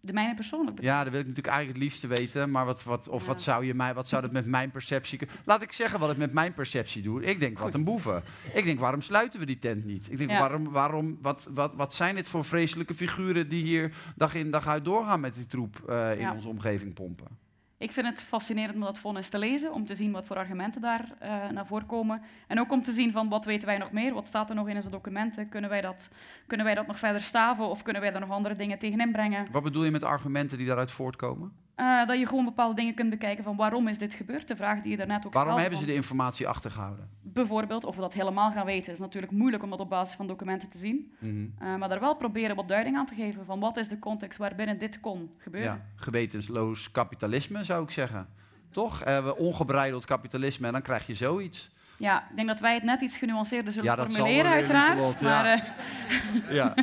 De 0.00 0.12
mijne 0.12 0.34
persoonlijk 0.34 0.82
Ja, 0.82 1.02
dat 1.02 1.12
wil 1.12 1.20
ik 1.20 1.26
natuurlijk 1.26 1.54
eigenlijk 1.54 1.78
het 1.78 1.88
liefste 1.88 2.06
weten. 2.06 2.50
Maar 2.50 2.64
wat, 2.64 2.84
wat, 2.84 3.08
of 3.08 3.26
wat, 3.26 3.42
zou 3.42 3.64
je 3.64 3.74
mij, 3.74 3.94
wat 3.94 4.08
zou 4.08 4.22
dat 4.22 4.32
met 4.32 4.46
mijn 4.46 4.70
perceptie... 4.70 5.20
Laat 5.44 5.62
ik 5.62 5.72
zeggen 5.72 6.00
wat 6.00 6.08
het 6.08 6.18
met 6.18 6.32
mijn 6.32 6.54
perceptie 6.54 7.02
doet. 7.02 7.22
Ik 7.22 7.40
denk, 7.40 7.58
wat 7.58 7.74
een 7.74 7.84
boeven. 7.84 8.22
Ik 8.54 8.64
denk, 8.64 8.80
waarom 8.80 9.00
sluiten 9.00 9.40
we 9.40 9.46
die 9.46 9.58
tent 9.58 9.84
niet? 9.84 10.10
Ik 10.10 10.18
denk, 10.18 10.30
waarom, 10.30 10.70
waarom, 10.70 11.18
wat, 11.20 11.48
wat, 11.54 11.74
wat 11.74 11.94
zijn 11.94 12.14
dit 12.14 12.28
voor 12.28 12.44
vreselijke 12.44 12.94
figuren... 12.94 13.48
die 13.48 13.62
hier 13.62 13.94
dag 14.16 14.34
in 14.34 14.50
dag 14.50 14.66
uit 14.66 14.84
doorgaan 14.84 15.20
met 15.20 15.34
die 15.34 15.46
troep 15.46 15.82
uh, 15.88 16.20
in 16.20 16.30
onze 16.30 16.48
omgeving 16.48 16.94
pompen? 16.94 17.26
Ik 17.78 17.92
vind 17.92 18.06
het 18.06 18.22
fascinerend 18.22 18.74
om 18.74 18.80
dat 18.80 18.98
vonnis 18.98 19.28
te 19.28 19.38
lezen, 19.38 19.72
om 19.72 19.84
te 19.84 19.94
zien 19.94 20.12
wat 20.12 20.26
voor 20.26 20.36
argumenten 20.36 20.80
daar 20.80 21.04
uh, 21.22 21.50
naar 21.50 21.66
voren 21.66 21.86
komen. 21.86 22.22
En 22.46 22.60
ook 22.60 22.72
om 22.72 22.82
te 22.82 22.92
zien 22.92 23.12
van 23.12 23.28
wat 23.28 23.44
weten 23.44 23.66
wij 23.66 23.78
nog 23.78 23.92
meer, 23.92 24.14
wat 24.14 24.26
staat 24.28 24.48
er 24.48 24.54
nog 24.54 24.68
in 24.68 24.76
onze 24.76 24.90
documenten, 24.90 25.48
kunnen 25.48 25.70
wij 25.70 25.80
dat, 25.80 26.10
kunnen 26.46 26.66
wij 26.66 26.74
dat 26.74 26.86
nog 26.86 26.98
verder 26.98 27.20
staven 27.20 27.68
of 27.68 27.82
kunnen 27.82 28.02
wij 28.02 28.12
er 28.12 28.20
nog 28.20 28.30
andere 28.30 28.54
dingen 28.54 28.78
tegenin 28.78 29.12
brengen. 29.12 29.46
Wat 29.50 29.62
bedoel 29.62 29.84
je 29.84 29.90
met 29.90 30.04
argumenten 30.04 30.58
die 30.58 30.66
daaruit 30.66 30.90
voortkomen? 30.90 31.52
Uh, 31.76 32.06
dat 32.06 32.18
je 32.18 32.26
gewoon 32.26 32.44
bepaalde 32.44 32.74
dingen 32.74 32.94
kunt 32.94 33.10
bekijken 33.10 33.44
van 33.44 33.56
waarom 33.56 33.88
is 33.88 33.98
dit 33.98 34.14
gebeurd, 34.14 34.48
de 34.48 34.56
vraag 34.56 34.80
die 34.80 34.90
je 34.90 34.96
daarnet 34.96 35.26
ook 35.26 35.34
Waarom 35.34 35.58
hebben 35.58 35.78
ze 35.78 35.86
de 35.86 35.94
informatie 35.94 36.48
achtergehouden? 36.48 37.10
Bijvoorbeeld, 37.38 37.84
of 37.84 37.94
we 37.94 38.00
dat 38.00 38.14
helemaal 38.14 38.52
gaan 38.52 38.66
weten, 38.66 38.92
is 38.92 38.98
natuurlijk 38.98 39.32
moeilijk 39.32 39.62
om 39.62 39.70
dat 39.70 39.80
op 39.80 39.88
basis 39.88 40.16
van 40.16 40.26
documenten 40.26 40.68
te 40.68 40.78
zien. 40.78 41.12
Mm 41.18 41.30
-hmm. 41.30 41.68
uh, 41.68 41.76
maar 41.76 41.88
daar 41.88 42.00
wel 42.00 42.16
proberen 42.16 42.56
wat 42.56 42.68
duiding 42.68 42.96
aan 42.96 43.06
te 43.06 43.14
geven 43.14 43.44
van 43.44 43.60
wat 43.60 43.76
is 43.76 43.88
de 43.88 43.98
context 43.98 44.38
waarbinnen 44.38 44.78
dit 44.78 45.00
kon 45.00 45.30
gebeuren. 45.38 45.72
Ja, 45.72 45.84
gewetensloos 45.96 46.90
kapitalisme 46.90 47.64
zou 47.64 47.82
ik 47.82 47.90
zeggen. 47.90 48.28
Toch? 48.70 49.06
Uh, 49.06 49.30
ongebreideld 49.36 50.04
kapitalisme 50.04 50.66
en 50.66 50.72
dan 50.72 50.82
krijg 50.82 51.06
je 51.06 51.14
zoiets. 51.14 51.70
Ja, 51.98 52.22
ik 52.30 52.36
denk 52.36 52.48
dat 52.48 52.60
wij 52.60 52.74
het 52.74 52.82
net 52.82 53.00
iets 53.00 53.16
genuanceerder 53.16 53.72
zullen 53.72 53.96
ja, 53.96 54.08
formuleren, 54.08 54.50
uiteraard. 54.50 54.98
Lot, 54.98 55.20
maar, 55.20 55.46
ja. 55.46 55.62
Uh, 56.34 56.54
ja. 56.58 56.74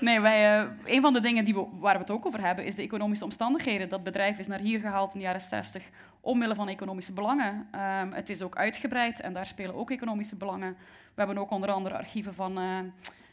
nee, 0.00 0.20
wij, 0.20 0.62
uh, 0.62 0.70
een 0.84 1.00
van 1.00 1.12
de 1.12 1.20
dingen 1.20 1.44
die 1.44 1.54
we, 1.54 1.66
waar 1.72 1.94
we 1.94 2.00
het 2.00 2.10
ook 2.10 2.26
over 2.26 2.40
hebben, 2.40 2.64
is 2.64 2.74
de 2.74 2.82
economische 2.82 3.24
omstandigheden. 3.24 3.88
Dat 3.88 4.02
bedrijf 4.02 4.38
is 4.38 4.46
naar 4.46 4.58
hier 4.58 4.80
gehaald 4.80 5.12
in 5.12 5.18
de 5.18 5.24
jaren 5.24 5.40
60 5.40 5.82
omwille 6.26 6.54
van 6.54 6.68
economische 6.68 7.12
belangen. 7.12 7.68
Um, 7.74 8.12
het 8.12 8.28
is 8.28 8.42
ook 8.42 8.56
uitgebreid 8.56 9.20
en 9.20 9.32
daar 9.32 9.46
spelen 9.46 9.74
ook 9.74 9.90
economische 9.90 10.36
belangen. 10.36 10.76
We 11.14 11.22
hebben 11.22 11.38
ook 11.38 11.50
onder 11.50 11.70
andere 11.70 11.96
archieven 11.96 12.34
van 12.34 12.58
uh, 12.58 12.78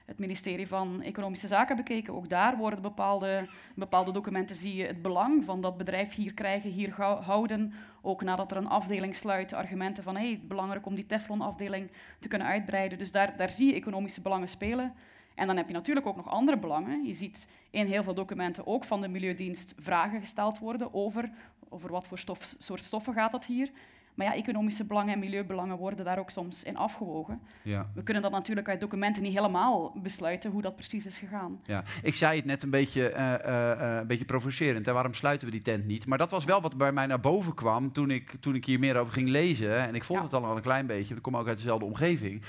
het 0.06 0.19
ministerie 0.19 0.68
van 0.68 1.01
Economische 1.01 1.48
Zaken 1.48 1.75
bekeken. 1.75 2.13
Ook 2.13 2.30
daar 2.30 2.57
worden 2.57 2.81
bepaalde, 2.81 3.48
bepaalde 3.75 4.12
documenten, 4.12 4.56
zie 4.56 4.75
je 4.75 4.86
het 4.86 5.01
belang 5.01 5.45
van 5.45 5.62
dat 5.62 5.78
bedrijf 5.78 6.13
hier 6.13 6.34
krijgen, 6.34 6.69
hier 6.69 7.01
houden. 7.01 7.73
Ook 8.02 8.23
nadat 8.23 8.52
er 8.52 8.57
een 8.57 8.68
afdeling 8.68 9.16
sluit, 9.16 9.54
argumenten 9.54 10.04
van 10.04 10.16
hey, 10.16 10.42
belangrijk 10.44 10.85
om 10.85 10.95
die 10.95 11.06
Teflon-afdeling 11.06 11.92
te 12.19 12.28
kunnen 12.28 12.47
uitbreiden. 12.47 12.97
Dus 12.97 13.12
daar, 13.12 13.38
daar 13.38 13.50
zie 13.50 13.68
je 13.68 13.73
economische 13.73 14.21
belangen 14.21 14.50
spelen. 14.50 14.94
En 15.35 15.47
dan 15.47 15.57
heb 15.57 15.68
je 15.68 15.73
natuurlijk 15.73 16.06
ook 16.06 16.16
nog 16.16 16.30
andere 16.30 16.57
belangen. 16.57 17.06
Je 17.06 17.14
ziet 17.14 17.47
in 17.69 17.85
heel 17.85 18.04
veel 18.04 18.14
documenten 18.14 18.68
ook 18.68 18.83
van 18.85 19.02
de 19.02 19.07
Milieudienst 19.07 19.73
vragen 19.78 20.19
gesteld 20.19 20.59
worden 20.59 20.94
over, 20.94 21.30
over 21.73 21.92
wat 21.92 22.07
voor 22.07 22.18
stof, 22.18 22.56
soort 22.57 22.83
stoffen 22.83 23.13
gaat 23.13 23.31
dat 23.31 23.45
hier. 23.45 23.69
Maar 24.13 24.25
ja, 24.27 24.33
economische 24.35 24.83
belangen 24.83 25.13
en 25.13 25.19
milieubelangen 25.19 25.77
worden 25.77 26.06
daar 26.06 26.19
ook 26.19 26.30
soms 26.30 26.63
in 26.63 26.77
afgewogen. 26.77 27.42
Ja. 27.61 27.89
We 27.95 28.03
kunnen 28.03 28.23
dat 28.23 28.31
natuurlijk 28.31 28.69
uit 28.69 28.80
documenten 28.80 29.23
niet 29.23 29.33
helemaal 29.33 29.92
besluiten 29.95 30.51
hoe 30.51 30.61
dat 30.61 30.75
precies 30.75 31.06
is 31.06 31.18
gegaan. 31.18 31.59
Ja. 31.65 31.83
Ik 32.03 32.15
zei 32.15 32.35
het 32.35 32.45
net 32.45 32.63
een 32.63 32.69
beetje, 32.69 33.13
uh, 33.13 33.33
uh, 33.51 33.97
een 33.99 34.07
beetje 34.07 34.25
provocerend. 34.25 34.85
Hè? 34.85 34.94
Waarom 34.94 35.13
sluiten 35.13 35.47
we 35.47 35.53
die 35.53 35.61
tent 35.61 35.85
niet? 35.85 36.06
Maar 36.06 36.18
dat 36.18 36.31
was 36.31 36.45
wel 36.45 36.61
wat 36.61 36.77
bij 36.77 36.92
mij 36.92 37.06
naar 37.06 37.19
boven 37.19 37.53
kwam 37.53 37.92
toen 37.92 38.11
ik, 38.11 38.35
toen 38.39 38.56
ik 38.56 38.65
hier 38.65 38.80
meer 38.80 38.97
over 38.97 39.13
ging 39.13 39.30
lezen. 39.30 39.77
En 39.77 39.95
ik 39.95 40.03
vond 40.03 40.19
Ja. 40.19 40.25
het 40.25 40.33
al 40.33 40.56
een 40.56 40.61
klein 40.61 40.85
beetje. 40.85 41.15
Ik 41.15 41.21
kom 41.21 41.37
ook 41.37 41.47
uit 41.47 41.57
dezelfde 41.57 41.85
omgeving. 41.85 42.42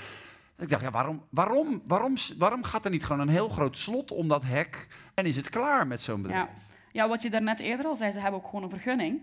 Ik 0.57 0.69
dacht, 0.69 0.81
ja, 0.83 0.91
waarom, 0.91 1.23
waarom, 1.29 1.81
waarom, 1.87 2.13
waarom 2.37 2.63
gaat 2.63 2.85
er 2.85 2.91
niet 2.91 3.05
gewoon 3.05 3.21
een 3.21 3.29
heel 3.29 3.49
groot 3.49 3.77
slot 3.77 4.11
om 4.11 4.27
dat 4.27 4.43
hek 4.43 4.87
en 5.13 5.25
is 5.25 5.35
het 5.35 5.49
klaar 5.49 5.87
met 5.87 6.01
zo'n 6.01 6.21
bedrijf? 6.21 6.47
Ja, 6.47 6.53
wat 7.03 7.21
je 7.21 7.29
daarnet 7.29 7.59
eerder 7.59 7.85
al 7.85 7.95
zei, 7.95 8.11
ze 8.11 8.19
hebben 8.19 8.39
ook 8.39 8.45
gewoon 8.45 8.63
een 8.63 8.69
vergunning. 8.69 9.21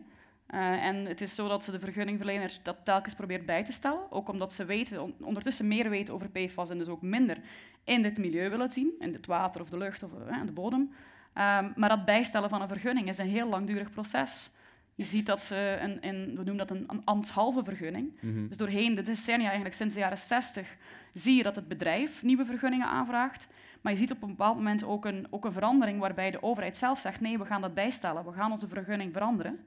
Uh, 0.54 0.84
en 0.84 1.06
het 1.06 1.20
is 1.20 1.34
zo 1.34 1.48
dat 1.48 1.64
ze 1.64 1.70
de 1.70 1.78
vergunningverleners 1.78 2.60
dat 2.62 2.76
telkens 2.84 3.14
probeert 3.14 3.46
bij 3.46 3.64
te 3.64 3.72
stellen. 3.72 4.12
Ook 4.12 4.28
omdat 4.28 4.52
ze 4.52 4.64
weten, 4.64 5.02
on 5.02 5.14
ondertussen 5.20 5.68
meer 5.68 5.90
weten 5.90 6.14
over 6.14 6.28
PFAS 6.28 6.70
en 6.70 6.78
dus 6.78 6.88
ook 6.88 7.02
minder 7.02 7.38
in 7.84 8.02
dit 8.02 8.18
milieu 8.18 8.50
willen 8.50 8.72
zien. 8.72 8.92
In 8.98 9.12
het 9.12 9.26
water 9.26 9.60
of 9.60 9.68
de 9.68 9.76
lucht 9.76 10.02
of 10.02 10.10
uh, 10.30 10.36
de 10.46 10.52
bodem. 10.52 10.80
Um, 10.80 11.72
maar 11.76 11.88
dat 11.88 12.04
bijstellen 12.04 12.48
van 12.48 12.62
een 12.62 12.68
vergunning 12.68 13.08
is 13.08 13.18
een 13.18 13.28
heel 13.28 13.48
langdurig 13.48 13.90
proces. 13.90 14.50
Je 14.94 15.04
ziet 15.04 15.26
dat 15.26 15.44
ze, 15.44 15.78
een, 15.80 15.98
een, 16.00 16.26
we 16.26 16.44
noemen 16.44 16.56
dat 16.56 16.70
een, 16.70 16.84
een 16.86 17.04
ambtshalve 17.04 17.64
vergunning. 17.64 18.18
Mm 18.20 18.34
-hmm. 18.34 18.48
Dus 18.48 18.56
doorheen 18.56 18.94
de 18.94 19.02
decennia, 19.02 19.44
eigenlijk 19.44 19.74
sinds 19.74 19.94
de 19.94 20.00
jaren 20.00 20.18
60, 20.18 20.76
zie 21.12 21.36
je 21.36 21.42
dat 21.42 21.56
het 21.56 21.68
bedrijf 21.68 22.22
nieuwe 22.22 22.44
vergunningen 22.44 22.86
aanvraagt. 22.86 23.48
Maar 23.82 23.92
je 23.92 23.98
ziet 23.98 24.10
op 24.10 24.22
een 24.22 24.28
bepaald 24.28 24.56
moment 24.56 24.84
ook 24.84 25.04
een, 25.04 25.26
ook 25.30 25.44
een 25.44 25.52
verandering 25.52 26.00
waarbij 26.00 26.30
de 26.30 26.42
overheid 26.42 26.76
zelf 26.76 26.98
zegt, 26.98 27.20
nee, 27.20 27.38
we 27.38 27.44
gaan 27.44 27.60
dat 27.60 27.74
bijstellen, 27.74 28.24
we 28.24 28.32
gaan 28.32 28.50
onze 28.50 28.68
vergunning 28.68 29.12
veranderen. 29.12 29.60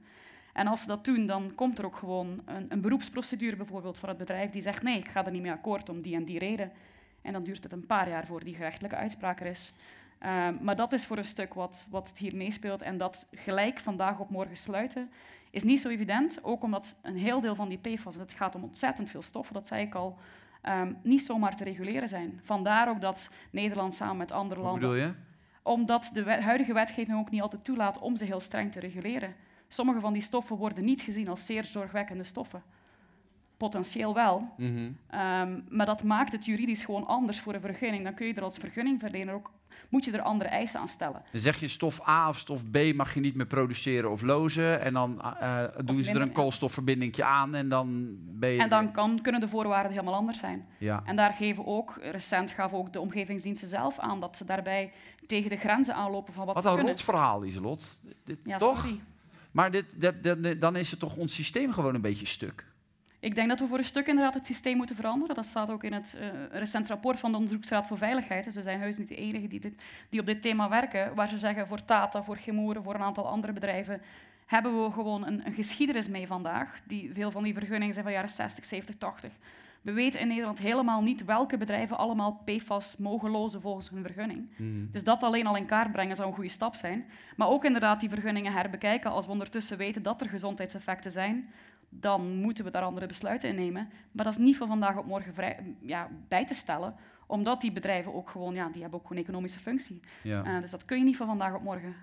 En 0.52 0.66
als 0.66 0.80
ze 0.80 0.86
dat 0.86 1.04
doen, 1.04 1.26
dan 1.26 1.54
komt 1.54 1.78
er 1.78 1.84
ook 1.84 1.96
gewoon 1.96 2.42
een, 2.44 2.66
een 2.68 2.80
beroepsprocedure 2.80 3.56
bijvoorbeeld 3.56 3.98
voor 3.98 4.08
het 4.08 4.18
bedrijf 4.18 4.50
die 4.50 4.62
zegt, 4.62 4.82
nee, 4.82 4.98
ik 4.98 5.08
ga 5.08 5.24
er 5.24 5.32
niet 5.32 5.42
mee 5.42 5.52
akkoord 5.52 5.88
om 5.88 6.00
die 6.00 6.14
en 6.14 6.24
die 6.24 6.38
reden. 6.38 6.72
En 7.22 7.32
dan 7.32 7.42
duurt 7.42 7.62
het 7.62 7.72
een 7.72 7.86
paar 7.86 8.08
jaar 8.08 8.26
voor 8.26 8.44
die 8.44 8.54
gerechtelijke 8.54 8.96
uitspraak 8.96 9.40
er 9.40 9.46
is. 9.46 9.72
Uh, 10.22 10.48
maar 10.60 10.76
dat 10.76 10.92
is 10.92 11.06
voor 11.06 11.16
een 11.16 11.24
stuk 11.24 11.54
wat, 11.54 11.86
wat 11.90 12.18
hier 12.18 12.36
meespeelt. 12.36 12.82
En 12.82 12.98
dat 12.98 13.28
gelijk 13.32 13.78
vandaag 13.78 14.18
op 14.18 14.30
morgen 14.30 14.56
sluiten 14.56 15.10
is 15.50 15.62
niet 15.62 15.80
zo 15.80 15.88
evident. 15.88 16.44
Ook 16.44 16.62
omdat 16.62 16.96
een 17.02 17.16
heel 17.16 17.40
deel 17.40 17.54
van 17.54 17.68
die 17.68 17.78
PFAS, 17.78 18.14
het 18.14 18.32
gaat 18.32 18.54
om 18.54 18.62
ontzettend 18.62 19.10
veel 19.10 19.22
stoffen, 19.22 19.54
dat 19.54 19.68
zei 19.68 19.82
ik 19.82 19.94
al, 19.94 20.18
um, 20.68 20.96
niet 21.02 21.24
zomaar 21.24 21.56
te 21.56 21.64
reguleren 21.64 22.08
zijn. 22.08 22.40
Vandaar 22.42 22.88
ook 22.88 23.00
dat 23.00 23.30
Nederland 23.50 23.94
samen 23.94 24.16
met 24.16 24.32
andere 24.32 24.60
Wat 24.60 24.70
landen... 24.70 24.90
bedoel 24.90 25.04
je? 25.06 25.14
Omdat 25.62 26.10
de 26.12 26.22
wet, 26.22 26.40
huidige 26.40 26.72
wetgeving 26.72 27.18
ook 27.18 27.30
niet 27.30 27.42
altijd 27.42 27.64
toelaat 27.64 27.98
om 27.98 28.16
ze 28.16 28.24
heel 28.24 28.40
streng 28.40 28.72
te 28.72 28.80
reguleren. 28.80 29.34
Sommige 29.68 30.00
van 30.00 30.12
die 30.12 30.22
stoffen 30.22 30.56
worden 30.56 30.84
niet 30.84 31.02
gezien 31.02 31.28
als 31.28 31.46
zeer 31.46 31.64
zorgwekkende 31.64 32.24
stoffen. 32.24 32.62
Potentieel 33.56 34.14
wel. 34.14 34.48
Mhm. 34.56 34.76
Um, 34.76 35.64
maar 35.68 35.86
dat 35.86 36.02
maakt 36.02 36.32
het 36.32 36.44
juridisch 36.44 36.84
gewoon 36.84 37.06
anders 37.06 37.40
voor 37.40 37.54
een 37.54 37.60
vergunning. 37.60 38.04
Dan 38.04 38.14
kun 38.14 38.26
je 38.26 38.34
er 38.34 38.42
als 38.42 38.56
vergunningverlener 38.58 39.34
ook, 39.34 39.50
moet 39.88 40.04
je 40.04 40.10
er 40.12 40.20
andere 40.20 40.50
eisen 40.50 40.80
aan 40.80 40.88
stellen. 40.88 41.22
Dan 41.32 41.40
zeg 41.40 41.60
je 41.60 41.68
stof 41.68 42.08
A 42.08 42.28
of 42.28 42.38
stof 42.38 42.70
B 42.70 42.78
mag 42.94 43.14
je 43.14 43.20
niet 43.20 43.34
meer 43.34 43.46
produceren 43.46 44.10
of 44.10 44.22
lozen. 44.22 44.80
En 44.80 44.92
dan 44.92 45.22
eh, 45.22 45.62
doen 45.84 46.02
ze 46.02 46.10
er 46.10 46.20
een 46.20 46.26
ja. 46.26 46.32
koolstofverbindingje 46.32 47.24
aan 47.24 47.54
en 47.54 47.68
dan 47.68 48.16
ben 48.20 48.50
je... 48.50 48.60
En 48.60 48.68
dan 48.68 48.92
kan, 48.92 49.20
kunnen 49.22 49.40
de 49.40 49.48
voorwaarden 49.48 49.90
helemaal 49.92 50.14
anders 50.14 50.38
zijn. 50.38 50.66
Ja. 50.78 51.02
En 51.04 51.16
daar 51.16 51.32
geven 51.32 51.66
ook, 51.66 51.98
recent 52.02 52.50
gaven 52.50 52.78
ook 52.78 52.92
de 52.92 53.00
omgevingsdiensten 53.00 53.68
zelf 53.68 53.98
aan 53.98 54.20
dat 54.20 54.36
ze 54.36 54.44
daarbij 54.44 54.90
tegen 55.26 55.50
de 55.50 55.56
grenzen 55.56 55.94
aanlopen 55.94 56.34
van 56.34 56.46
wat, 56.46 56.54
Wat 56.54 56.62
ze 56.62 56.68
een 56.68 56.74
kunnen. 56.74 56.92
rot 56.94 57.02
verhaal, 57.04 57.44
Iselot. 57.44 58.00
Dit- 58.24 58.38
Ja, 58.44 58.58
toch? 58.58 58.78
sorry. 58.80 59.00
Maar 59.50 59.70
dit, 59.70 59.84
dit- 59.94 60.22
dit- 60.22 60.60
dan 60.60 60.76
is 60.76 60.90
het 60.90 61.00
toch 61.00 61.16
ons 61.16 61.34
systeem 61.34 61.72
gewoon 61.72 61.94
een 61.94 62.00
beetje 62.00 62.26
stuk. 62.26 62.66
Ik 63.26 63.34
denk 63.34 63.48
dat 63.48 63.58
we 63.58 63.66
voor 63.66 63.78
een 63.78 63.84
stuk 63.84 64.06
inderdaad 64.06 64.34
het 64.34 64.46
systeem 64.46 64.76
moeten 64.76 64.96
veranderen. 64.96 65.34
Dat 65.34 65.46
staat 65.46 65.70
ook 65.70 65.84
in 65.84 65.92
het 65.92 66.16
eh, 66.18 66.28
recent 66.50 66.88
rapport 66.88 67.20
van 67.20 67.30
de 67.30 67.36
Onderzoeksraad 67.36 67.86
voor 67.86 67.98
Veiligheid. 67.98 68.44
Dus 68.44 68.54
we 68.54 68.62
zijn 68.62 68.80
heus 68.80 68.98
niet 68.98 69.08
de 69.08 69.14
enigen 69.14 69.48
die, 69.48 69.60
dit, 69.60 69.82
die 70.08 70.20
op 70.20 70.26
dit 70.26 70.42
thema 70.42 70.68
werken. 70.68 71.14
Waar 71.14 71.28
ze 71.28 71.38
zeggen 71.38 71.68
voor 71.68 71.84
Tata, 71.84 72.22
voor 72.22 72.36
Gemoeren, 72.36 72.82
voor 72.82 72.94
een 72.94 73.00
aantal 73.00 73.26
andere 73.26 73.52
bedrijven 73.52 74.02
hebben 74.46 74.84
we 74.84 74.90
gewoon 74.90 75.26
een, 75.26 75.46
een 75.46 75.52
geschiedenis 75.52 76.08
mee 76.08 76.26
vandaag. 76.26 76.80
Die, 76.84 77.10
veel 77.14 77.30
van 77.30 77.42
die 77.42 77.54
vergunningen 77.54 77.94
zijn 77.94 78.04
van 78.04 78.14
jaren 78.14 78.30
60, 78.30 78.64
70, 78.64 78.96
80. 78.96 79.30
We 79.82 79.92
weten 79.92 80.20
in 80.20 80.28
Nederland 80.28 80.58
helemaal 80.58 81.02
niet 81.02 81.24
welke 81.24 81.56
bedrijven 81.56 81.98
allemaal 81.98 82.42
PFAS 82.44 82.96
mogen 82.96 83.30
lozen 83.30 83.60
volgens 83.60 83.90
hun 83.90 84.02
vergunning. 84.02 84.48
Dus 84.92 85.04
dat 85.04 85.22
alleen 85.22 85.46
al 85.46 85.56
in 85.56 85.66
kaart 85.66 85.92
brengen 85.92 86.16
zou 86.16 86.28
een 86.28 86.34
goede 86.34 86.50
stap 86.50 86.74
zijn. 86.74 87.04
Maar 87.36 87.48
ook 87.48 87.64
inderdaad 87.64 88.00
die 88.00 88.08
vergunningen 88.08 88.52
herbekijken. 88.52 89.10
Als 89.10 89.26
we 89.26 89.32
ondertussen 89.32 89.78
weten 89.78 90.02
dat 90.02 90.20
er 90.20 90.28
gezondheidseffecten 90.28 91.10
zijn, 91.10 91.48
dan 92.00 92.36
moeten 92.36 92.64
we 92.64 92.70
daar 92.70 92.82
andere 92.82 93.06
besluiten 93.06 93.48
in 93.48 93.54
nemen. 93.54 93.88
Maar 94.12 94.24
dat 94.24 94.32
is 94.32 94.44
niet 94.44 94.56
van 94.56 94.68
vandaag 94.68 94.96
op 94.96 95.06
morgen 95.06 95.34
vrij, 95.34 95.76
ja, 95.80 96.08
bij 96.28 96.46
te 96.46 96.54
stellen, 96.54 96.94
omdat 97.26 97.60
die 97.60 97.72
bedrijven 97.72 98.14
ook 98.14 98.30
gewoon, 98.30 98.54
ja, 98.54 98.68
die 98.68 98.80
hebben 98.80 98.98
ook 98.98 99.06
gewoon 99.06 99.18
een 99.18 99.24
economische 99.24 99.58
functie. 99.58 100.00
Ja. 100.22 100.44
Eh, 100.44 100.60
dus 100.60 100.70
dat 100.70 100.84
kun 100.84 100.98
je 100.98 101.04
niet 101.04 101.16
van 101.16 101.26
vandaag 101.26 101.54
op 101.54 101.62
morgen. 101.62 101.94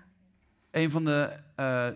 Een 0.70 0.90
van 0.90 1.04
de 1.04 1.40
eh, 1.54 1.88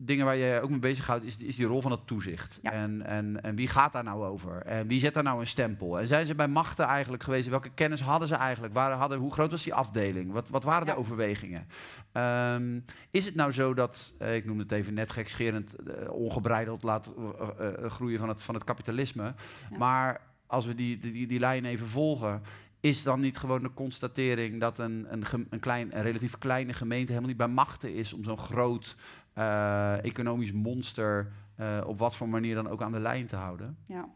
dingen 0.00 0.24
waar 0.24 0.36
je 0.36 0.60
ook 0.62 0.70
mee 0.70 0.78
bezighoudt 0.78 1.24
is, 1.24 1.36
is 1.36 1.56
die 1.56 1.66
rol 1.66 1.80
van 1.80 1.90
het 1.90 2.06
toezicht. 2.06 2.58
Ja. 2.62 2.72
En, 2.72 3.06
en, 3.06 3.42
en 3.42 3.54
wie 3.54 3.68
gaat 3.68 3.92
daar 3.92 4.04
nou 4.04 4.24
over? 4.24 4.62
En 4.62 4.86
wie 4.86 5.00
zet 5.00 5.14
daar 5.14 5.22
nou 5.22 5.40
een 5.40 5.46
stempel? 5.46 5.98
En 5.98 6.06
zijn 6.06 6.26
ze 6.26 6.34
bij 6.34 6.48
machten 6.48 6.84
eigenlijk 6.84 7.22
geweest? 7.22 7.48
Welke 7.48 7.70
kennis 7.74 8.00
hadden 8.00 8.28
ze 8.28 8.34
eigenlijk? 8.34 8.74
Waar 8.74 8.92
hadden, 8.92 9.18
hoe 9.18 9.32
groot 9.32 9.50
was 9.50 9.62
die 9.62 9.74
afdeling? 9.74 10.32
Wat, 10.32 10.48
wat 10.48 10.64
waren 10.64 10.86
Ja. 10.86 10.92
de 10.92 10.98
overwegingen? 10.98 11.66
Ehm, 12.12 12.80
is 13.10 13.24
het 13.24 13.34
nou 13.34 13.52
zo 13.52 13.74
dat, 13.74 14.14
eh, 14.18 14.36
ik 14.36 14.44
noem 14.44 14.58
het 14.58 14.72
even 14.72 14.94
net 14.94 15.10
gekscherend, 15.10 15.74
eh, 15.74 16.10
ongebreideld 16.10 16.82
laat 16.82 17.10
eh, 17.58 17.90
groeien 17.90 18.18
van 18.18 18.28
het, 18.28 18.42
van 18.42 18.54
het 18.54 18.64
kapitalisme. 18.64 19.34
Ja. 19.70 19.76
Maar 19.78 20.20
als 20.46 20.66
we 20.66 20.74
die, 20.74 20.98
die, 20.98 21.26
die 21.26 21.38
lijn 21.38 21.64
even 21.64 21.86
volgen, 21.86 22.42
is 22.80 23.02
dan 23.02 23.20
niet 23.20 23.38
gewoon 23.38 23.62
de 23.62 23.72
constatering 23.74 24.60
dat 24.60 24.78
een, 24.78 25.06
een, 25.08 25.24
een, 25.50 25.60
klein, 25.60 25.96
een 25.96 26.02
relatief 26.02 26.38
kleine 26.38 26.72
gemeente 26.72 27.06
helemaal 27.06 27.28
niet 27.28 27.38
bij 27.38 27.48
machten 27.48 27.94
is 27.94 28.12
om 28.12 28.24
zo'n 28.24 28.38
groot 28.38 28.96
eh, 29.38 30.04
economisch 30.04 30.52
monster 30.52 31.32
eh, 31.56 31.80
op 31.86 31.98
wat 31.98 32.16
voor 32.16 32.28
manier 32.28 32.54
dan 32.54 32.68
ook 32.68 32.82
aan 32.82 32.92
de 32.92 32.98
lijn 33.00 33.26
te 33.26 33.36
houden? 33.36 33.76
Ja. 33.86 34.08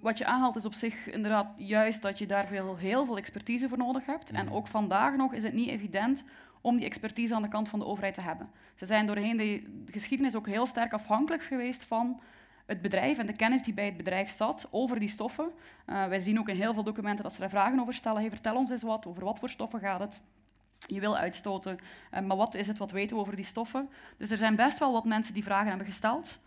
Wat 0.00 0.18
je 0.18 0.26
aanhaalt 0.26 0.56
is 0.56 0.64
op 0.64 0.72
zich 0.74 1.06
inderdaad 1.10 1.46
juist 1.56 2.02
dat 2.02 2.18
je 2.18 2.26
daar 2.26 2.46
veel, 2.46 2.76
heel 2.76 3.04
veel 3.06 3.16
expertise 3.16 3.68
voor 3.68 3.78
nodig 3.78 4.06
hebt. 4.06 4.30
En 4.30 4.44
Mhm. 4.44 4.54
ook 4.54 4.66
vandaag 4.68 5.16
nog 5.16 5.32
is 5.34 5.42
het 5.42 5.52
niet 5.52 5.68
evident 5.68 6.24
om 6.60 6.76
die 6.76 6.86
expertise 6.86 7.34
aan 7.34 7.42
de 7.42 7.48
kant 7.48 7.68
van 7.68 7.78
de 7.78 7.84
overheid 7.84 8.14
te 8.14 8.22
hebben. 8.22 8.50
Ze 8.74 8.86
zijn 8.86 9.06
doorheen 9.06 9.36
de 9.36 9.62
geschiedenis 9.90 10.34
ook 10.34 10.46
heel 10.46 10.66
sterk 10.66 10.92
afhankelijk 10.92 11.42
geweest 11.42 11.84
van 11.84 12.20
het 12.66 12.82
bedrijf 12.82 13.18
en 13.18 13.26
de 13.26 13.36
kennis 13.36 13.62
die 13.62 13.74
bij 13.74 13.84
het 13.84 13.96
bedrijf 13.96 14.30
zat 14.30 14.68
over 14.70 14.98
die 14.98 15.08
stoffen. 15.08 15.50
Eh, 15.86 16.06
wij 16.06 16.20
zien 16.20 16.38
ook 16.38 16.48
in 16.48 16.56
heel 16.56 16.74
veel 16.74 16.84
documenten 16.84 17.22
dat 17.24 17.32
ze 17.34 17.40
daar 17.40 17.50
vragen 17.50 17.80
over 17.80 17.94
stellen. 17.94 18.20
Hey, 18.20 18.30
vertel 18.30 18.56
ons 18.56 18.70
eens 18.70 18.82
wat, 18.82 19.06
over 19.06 19.24
wat 19.24 19.38
voor 19.38 19.48
stoffen 19.48 19.80
gaat 19.80 20.00
het? 20.00 20.20
Je 20.86 21.00
wil 21.00 21.16
uitstoten, 21.16 21.78
eh, 22.10 22.22
maar 22.22 22.36
wat 22.36 22.54
is 22.54 22.66
het, 22.66 22.78
wat 22.78 22.90
weten 22.90 23.16
we 23.16 23.22
over 23.22 23.36
die 23.36 23.44
stoffen? 23.44 23.88
Dus 24.16 24.30
er 24.30 24.36
zijn 24.36 24.56
best 24.56 24.78
wel 24.78 24.92
wat 24.92 25.04
mensen 25.04 25.34
die 25.34 25.44
vragen 25.44 25.68
hebben 25.68 25.86
gesteld. 25.86 26.38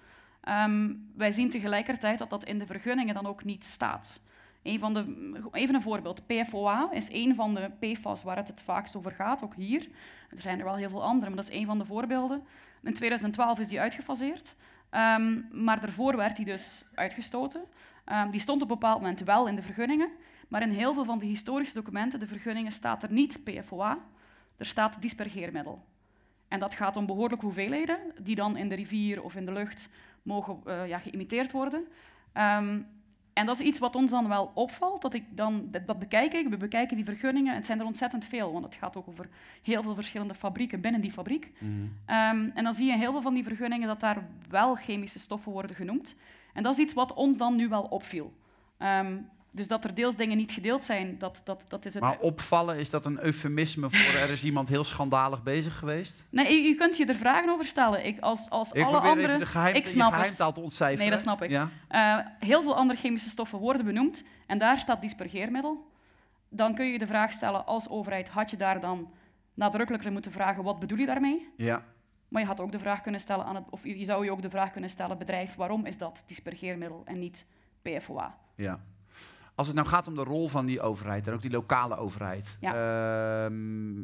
Ehm, 0.41 0.93
wij 1.15 1.31
zien 1.31 1.49
tegelijkertijd 1.49 2.19
dat 2.19 2.29
dat 2.29 2.43
in 2.43 2.59
de 2.59 2.65
vergunningen 2.65 3.13
dan 3.13 3.27
ook 3.27 3.43
niet 3.43 3.65
staat. 3.65 4.19
Van 4.63 4.93
de, 4.93 5.33
even 5.51 5.75
een 5.75 5.81
voorbeeld. 5.81 6.27
PFOA 6.27 6.91
is 6.91 7.11
een 7.11 7.35
van 7.35 7.53
de 7.53 7.71
PFAS 7.79 8.23
waar 8.23 8.35
het 8.35 8.47
het 8.47 8.61
vaakst 8.61 8.95
over 8.95 9.11
gaat, 9.11 9.43
ook 9.43 9.55
hier. 9.55 9.87
Er 10.29 10.41
zijn 10.41 10.59
er 10.59 10.65
wel 10.65 10.75
heel 10.75 10.89
veel 10.89 11.03
andere, 11.03 11.27
maar 11.27 11.41
dat 11.41 11.49
is 11.49 11.59
een 11.59 11.65
van 11.65 11.77
de 11.77 11.85
voorbeelden. 11.85 12.43
In 12.83 12.93
2012 12.93 13.59
is 13.59 13.67
die 13.67 13.79
uitgefaseerd, 13.79 14.55
Ehm, 14.89 15.41
maar 15.51 15.79
daarvoor 15.79 16.15
werd 16.15 16.35
die 16.35 16.45
dus 16.45 16.85
uitgestoten. 16.95 17.63
Ehm, 18.05 18.29
die 18.29 18.39
stond 18.39 18.61
op 18.61 18.69
een 18.69 18.79
bepaald 18.79 19.01
moment 19.01 19.19
wel 19.19 19.47
in 19.47 19.55
de 19.55 19.61
vergunningen, 19.61 20.09
maar 20.47 20.61
in 20.61 20.69
heel 20.69 20.93
veel 20.93 21.05
van 21.05 21.19
de 21.19 21.25
historische 21.25 21.73
documenten, 21.73 22.19
de 22.19 22.27
vergunningen, 22.27 22.71
staat 22.71 23.03
er 23.03 23.11
niet 23.11 23.43
PFOA, 23.43 23.97
er 24.59 24.65
staat 24.65 25.01
dispergeermiddel. 25.01 25.85
En 26.47 26.59
dat 26.59 26.73
gaat 26.73 26.95
om 26.95 27.05
behoorlijke 27.05 27.45
hoeveelheden, 27.45 27.97
die 28.21 28.35
dan 28.35 28.57
in 28.57 28.69
de 28.69 28.75
rivier 28.75 29.23
of 29.23 29.35
in 29.35 29.45
de 29.45 29.51
lucht 29.51 29.89
mogen 30.21 30.59
eh, 30.65 30.87
ja, 30.87 30.97
geïmiteerd 30.97 31.51
worden. 31.51 31.87
Ehm, 32.33 32.81
en 33.33 33.45
dat 33.45 33.59
is 33.59 33.65
iets 33.65 33.79
wat 33.79 33.95
ons 33.95 34.11
dan 34.11 34.27
wel 34.27 34.51
opvalt, 34.53 35.01
dat, 35.01 35.13
ik 35.13 35.23
dan, 35.29 35.67
dat, 35.71 35.87
dat 35.87 35.99
bekijk 35.99 36.33
ik, 36.33 36.47
we 36.47 36.57
bekijken 36.57 36.95
die 36.95 37.05
vergunningen, 37.05 37.51
en 37.51 37.57
het 37.57 37.65
zijn 37.65 37.79
er 37.79 37.85
ontzettend 37.85 38.25
veel, 38.25 38.51
want 38.51 38.65
het 38.65 38.75
gaat 38.75 38.95
ook 38.95 39.07
over 39.07 39.29
heel 39.61 39.83
veel 39.83 39.95
verschillende 39.95 40.33
fabrieken 40.33 40.81
binnen 40.81 41.01
die 41.01 41.11
fabriek. 41.11 41.51
Ehm, 42.05 42.49
en 42.53 42.63
dan 42.63 42.75
zie 42.75 42.85
je 42.85 42.97
heel 42.97 43.11
veel 43.11 43.21
van 43.21 43.33
die 43.33 43.43
vergunningen 43.43 43.87
dat 43.87 43.99
daar 43.99 44.27
wel 44.49 44.75
chemische 44.75 45.19
stoffen 45.19 45.51
worden 45.51 45.75
genoemd. 45.75 46.15
En 46.53 46.63
dat 46.63 46.73
is 46.73 46.79
iets 46.79 46.93
wat 46.93 47.13
ons 47.13 47.37
dan 47.37 47.55
nu 47.55 47.67
wel 47.67 47.83
opviel. 47.83 48.33
Ehm, 48.77 49.17
dus 49.51 49.67
dat 49.67 49.83
er 49.83 49.93
deels 49.93 50.15
dingen 50.15 50.37
niet 50.37 50.51
gedeeld 50.51 50.83
zijn, 50.83 51.17
dat, 51.17 51.41
dat, 51.43 51.65
dat 51.67 51.85
is 51.85 51.93
het. 51.93 52.03
Maar 52.03 52.19
opvallen, 52.19 52.77
is 52.77 52.89
dat 52.89 53.05
een 53.05 53.23
eufemisme 53.23 53.89
voor 53.89 54.19
er 54.19 54.29
is 54.29 54.43
iemand 54.43 54.69
heel 54.69 54.83
schandalig 54.83 55.43
bezig 55.43 55.77
geweest? 55.77 56.23
Nee, 56.29 56.53
je, 56.53 56.67
je 56.67 56.75
kunt 56.75 56.97
je 56.97 57.05
er 57.05 57.15
vragen 57.15 57.49
over 57.49 57.65
stellen. 57.65 58.05
Ik, 58.05 58.19
als 58.19 58.49
als 58.49 58.71
Ik 58.71 58.83
alle 58.83 58.91
probeer 58.91 59.09
andere... 59.09 59.27
even 59.27 59.39
de 59.39 59.45
geheim, 59.45 59.75
ik 59.75 59.87
snap 59.87 60.11
het. 60.11 60.15
geheimtaal 60.15 60.53
te 60.53 60.59
ontcijferen. 60.59 61.01
Nee, 61.01 61.09
dat 61.09 61.21
snap 61.21 61.43
ik. 61.43 61.49
Ja? 61.49 61.69
Eh, 61.87 62.25
heel 62.39 62.61
veel 62.61 62.75
andere 62.75 62.99
chemische 62.99 63.29
stoffen 63.29 63.59
worden 63.59 63.85
benoemd 63.85 64.23
en 64.47 64.57
daar 64.57 64.77
staat 64.77 65.01
dispergeermiddel. 65.01 65.87
Dan 66.49 66.75
kun 66.75 66.85
je 66.85 66.97
de 66.97 67.07
vraag 67.07 67.31
stellen 67.31 67.65
als 67.65 67.89
overheid, 67.89 68.29
had 68.29 68.49
je 68.49 68.57
daar 68.57 68.79
dan 68.79 69.11
nadrukkelijker 69.53 70.11
moeten 70.11 70.31
vragen, 70.31 70.63
wat 70.63 70.79
bedoel 70.79 70.97
je 70.97 71.05
daarmee? 71.05 71.47
ja. 71.57 71.83
Maar 72.29 72.41
je 72.41 72.47
had 72.47 72.59
ook 72.59 72.71
de 72.71 72.79
vraag 72.79 73.01
kunnen 73.01 73.21
stellen 73.21 73.45
aan 73.45 73.55
het, 73.55 73.63
of 73.69 73.83
je 73.83 74.05
zou 74.05 74.25
je 74.25 74.31
ook 74.31 74.41
de 74.41 74.49
vraag 74.49 74.71
kunnen 74.71 74.89
stellen, 74.89 75.17
bedrijf, 75.17 75.55
waarom 75.55 75.85
is 75.85 75.97
dat 75.97 76.23
dispergeermiddel 76.25 77.01
en 77.05 77.19
niet 77.19 77.45
PFOA? 77.81 78.37
Ja. 78.55 78.79
Als 79.59 79.67
het 79.67 79.75
nou 79.75 79.87
gaat 79.87 80.07
om 80.07 80.15
de 80.15 80.23
rol 80.23 80.47
van 80.47 80.65
die 80.65 80.81
overheid 80.81 81.27
en 81.27 81.33
ook 81.33 81.41
die 81.41 81.51
lokale 81.51 81.97
overheid. 81.97 82.57
Ehm, 82.61 83.99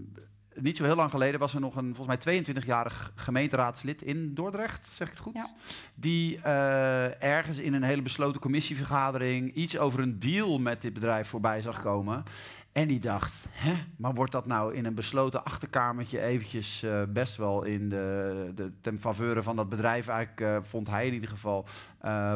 niet 0.54 0.78
zo 0.78 0.84
heel 0.84 0.96
lang 0.96 1.10
geleden 1.10 1.40
was 1.40 1.54
er 1.54 1.60
nog 1.60 1.76
een 1.76 1.96
volgens 1.96 2.26
mij 2.26 2.44
22-jarig 2.44 3.12
gemeenteraadslid 3.16 4.02
in 4.02 4.34
Dordrecht, 4.34 4.88
zeg 4.88 5.08
ik 5.08 5.14
het 5.14 5.24
goed? 5.24 5.34
Ja. 5.34 5.50
Die 5.94 6.42
eh, 6.42 7.24
ergens 7.24 7.58
in 7.58 7.74
een 7.74 7.84
hele 7.84 8.02
besloten 8.02 8.42
commissievergadering 8.42 9.54
iets 9.54 9.78
over 9.78 10.00
een 10.00 10.20
deal 10.20 10.60
met 10.60 10.82
dit 10.82 10.94
bedrijf 10.94 11.28
voorbij 11.28 11.62
zag 11.62 11.82
komen. 11.82 12.24
En 12.72 12.88
die 12.88 13.00
dacht, 13.00 13.48
hè, 13.52 13.74
maar 13.98 14.14
wordt 14.14 14.32
dat 14.32 14.46
nou 14.46 14.74
in 14.74 14.86
een 14.86 14.96
besloten 14.96 15.46
achterkamertje 15.46 16.22
eventjes 16.22 16.84
eh, 16.84 17.02
best 17.10 17.38
wel 17.38 17.64
in 17.64 17.90
de, 17.90 18.52
de 18.56 18.72
ten 18.82 19.00
faveur 19.00 19.44
van 19.44 19.56
dat 19.56 19.70
bedrijf, 19.70 20.08
eigenlijk 20.08 20.42
eh, 20.42 20.64
vond 20.70 20.90
hij 20.90 21.08
in 21.08 21.14
ieder 21.14 21.30
geval, 21.30 21.66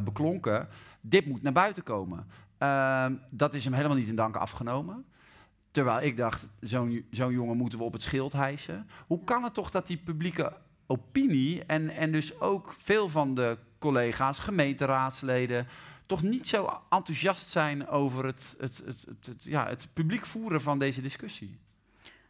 beklonken. 0.04 0.68
Dit 1.02 1.26
moet 1.26 1.42
naar 1.42 1.54
buiten 1.54 1.84
komen. 1.84 2.26
Ehm, 2.60 3.16
dat 3.30 3.54
is 3.54 3.64
hem 3.64 3.74
helemaal 3.74 3.98
niet 3.98 4.08
in 4.08 4.16
dank 4.16 4.36
afgenomen. 4.36 5.06
Terwijl 5.72 6.02
ik 6.02 6.18
dacht, 6.18 6.46
zo'n 6.60 7.06
zo'n 7.12 7.32
jongen 7.32 7.58
moeten 7.58 7.80
we 7.80 7.86
op 7.86 7.94
het 7.94 8.02
schild 8.02 8.34
hijsen. 8.34 8.90
Hoe 9.08 9.24
kan 9.24 9.44
het 9.44 9.54
toch 9.54 9.70
dat 9.70 9.88
die 9.88 9.98
publieke 9.98 10.58
opinie 10.88 11.66
en, 11.66 11.90
en 11.90 12.12
dus 12.12 12.40
ook 12.40 12.76
veel 12.78 13.10
van 13.10 13.36
de 13.36 13.58
collega's, 13.80 14.40
gemeenteraadsleden, 14.40 15.68
toch 16.06 16.22
niet 16.22 16.48
zo 16.48 16.82
enthousiast 16.90 17.48
zijn 17.48 17.88
over 17.88 18.26
het, 18.26 18.56
het, 18.60 18.84
het, 18.86 19.44
ja, 19.44 19.68
het 19.68 19.88
publiek 19.94 20.26
voeren 20.26 20.62
van 20.62 20.80
deze 20.80 21.02
discussie? 21.02 21.60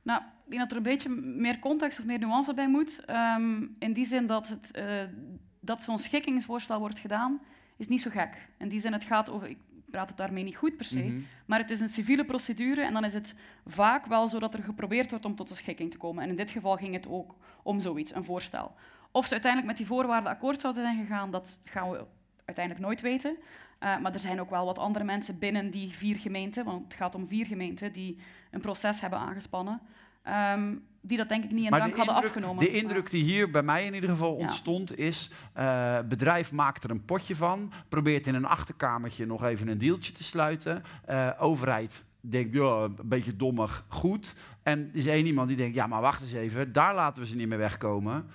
Nou, 0.01 0.21
ik 0.21 0.51
denk 0.51 0.62
dat 0.62 0.71
er 0.71 0.77
een 0.77 0.83
beetje 0.83 1.09
meer 1.09 1.59
context 1.59 2.00
of 2.00 2.05
meer 2.05 2.19
nuance 2.19 2.53
bij 2.53 2.69
moet. 2.69 3.05
Ehm, 3.05 3.65
in 3.79 3.93
die 3.93 4.05
zin 4.05 4.27
dat, 4.27 4.48
het, 4.48 4.71
uh, 4.77 5.03
dat 5.59 5.83
zo'n 5.83 6.00
schikkingsvoorstel 6.00 6.79
wordt 6.79 7.00
gedaan, 7.00 7.41
is 7.77 7.88
niet 7.88 8.01
zo 8.01 8.09
gek. 8.09 8.48
In 8.57 8.67
die 8.67 8.79
zin, 8.79 8.93
het 8.93 9.03
gaat 9.03 9.29
over... 9.29 9.50
Ik 9.50 9.57
praat 9.91 10.08
het 10.10 10.17
daarmee 10.17 10.43
niet 10.43 10.55
goed 10.55 10.77
per 10.77 10.86
se, 10.86 11.00
Mhm. 11.00 11.19
maar 11.46 11.60
het 11.60 11.69
is 11.69 11.79
een 11.79 11.88
civiele 11.88 12.25
procedure 12.25 12.81
en 12.81 12.93
dan 12.93 13.03
is 13.03 13.13
het 13.13 13.36
vaak 13.65 14.05
wel 14.05 14.27
zo 14.27 14.39
dat 14.39 14.53
er 14.53 14.63
geprobeerd 14.63 15.10
wordt 15.10 15.25
om 15.25 15.36
tot 15.36 15.50
een 15.50 15.55
schikking 15.55 15.91
te 15.91 15.98
komen. 15.98 16.24
En 16.24 16.29
in 16.29 16.36
dit 16.36 16.51
geval 16.51 16.75
ging 16.75 16.93
het 16.93 17.08
ook 17.08 17.36
om 17.63 17.79
zoiets, 17.79 18.15
een 18.15 18.24
voorstel. 18.24 18.75
Of 19.12 19.25
ze 19.25 19.31
uiteindelijk 19.31 19.72
met 19.72 19.77
die 19.77 19.96
voorwaarden 19.96 20.31
akkoord 20.31 20.62
zouden 20.62 20.84
zijn 20.84 20.98
gegaan, 21.00 21.31
dat 21.31 21.60
gaan 21.63 21.89
we 21.89 22.05
uiteindelijk 22.46 22.86
nooit 22.86 23.01
weten. 23.01 23.38
Uh, 23.84 23.98
maar 24.00 24.13
er 24.13 24.19
zijn 24.19 24.39
ook 24.41 24.50
wel 24.50 24.65
wat 24.65 24.77
andere 24.79 25.05
mensen 25.05 25.39
binnen 25.39 25.69
die 25.72 25.89
vier 25.89 26.15
gemeenten, 26.15 26.65
want 26.65 26.84
het 26.84 26.93
gaat 26.93 27.15
om 27.15 27.27
vier 27.27 27.46
gemeenten 27.46 27.93
die 27.93 28.17
een 28.51 28.62
proces 28.62 29.01
hebben 29.01 29.19
aangespannen, 29.19 29.79
um, 30.53 30.86
die 31.01 31.18
dat 31.18 31.29
denk 31.29 31.44
ik 31.44 31.51
niet 31.51 31.63
in 31.63 31.70
maar 31.70 31.79
dank 31.79 31.91
de 31.91 31.98
hadden 31.98 32.15
indruk, 32.15 32.36
afgenomen. 32.36 32.63
De 32.63 32.72
indruk 32.72 33.10
die 33.10 33.24
hier 33.24 33.51
bij 33.51 33.63
mij 33.63 33.86
in 33.86 33.94
ieder 33.94 34.10
geval 34.10 34.34
Ja. 34.34 34.41
ontstond 34.41 34.98
is... 34.98 35.29
eh 35.53 36.00
bedrijf 36.10 36.51
maakt 36.51 36.84
er 36.84 36.89
een 36.89 37.06
potje 37.06 37.36
van, 37.36 37.72
probeert 37.89 38.27
in 38.27 38.36
een 38.36 38.46
achterkamertje 38.46 39.25
nog 39.25 39.44
even 39.44 39.68
een 39.68 39.77
deeltje 39.77 40.12
te 40.12 40.24
sluiten. 40.24 40.84
Eh, 41.06 41.29
overheid 41.39 42.06
denkt, 42.22 42.53
ja, 42.53 42.84
een 42.84 42.96
beetje 43.03 43.36
dommig, 43.36 43.86
goed. 43.88 44.36
En 44.63 44.79
er 44.79 44.98
is 44.98 45.06
één 45.06 45.25
iemand 45.25 45.48
die 45.48 45.58
denkt, 45.58 45.75
ja, 45.75 45.88
maar 45.88 46.01
wacht 46.01 46.22
eens 46.22 46.34
even, 46.34 46.72
daar 46.72 46.96
laten 46.96 47.22
we 47.22 47.27
ze 47.27 47.36
niet 47.36 47.48
meer 47.48 47.58
wegkomen. 47.58 48.25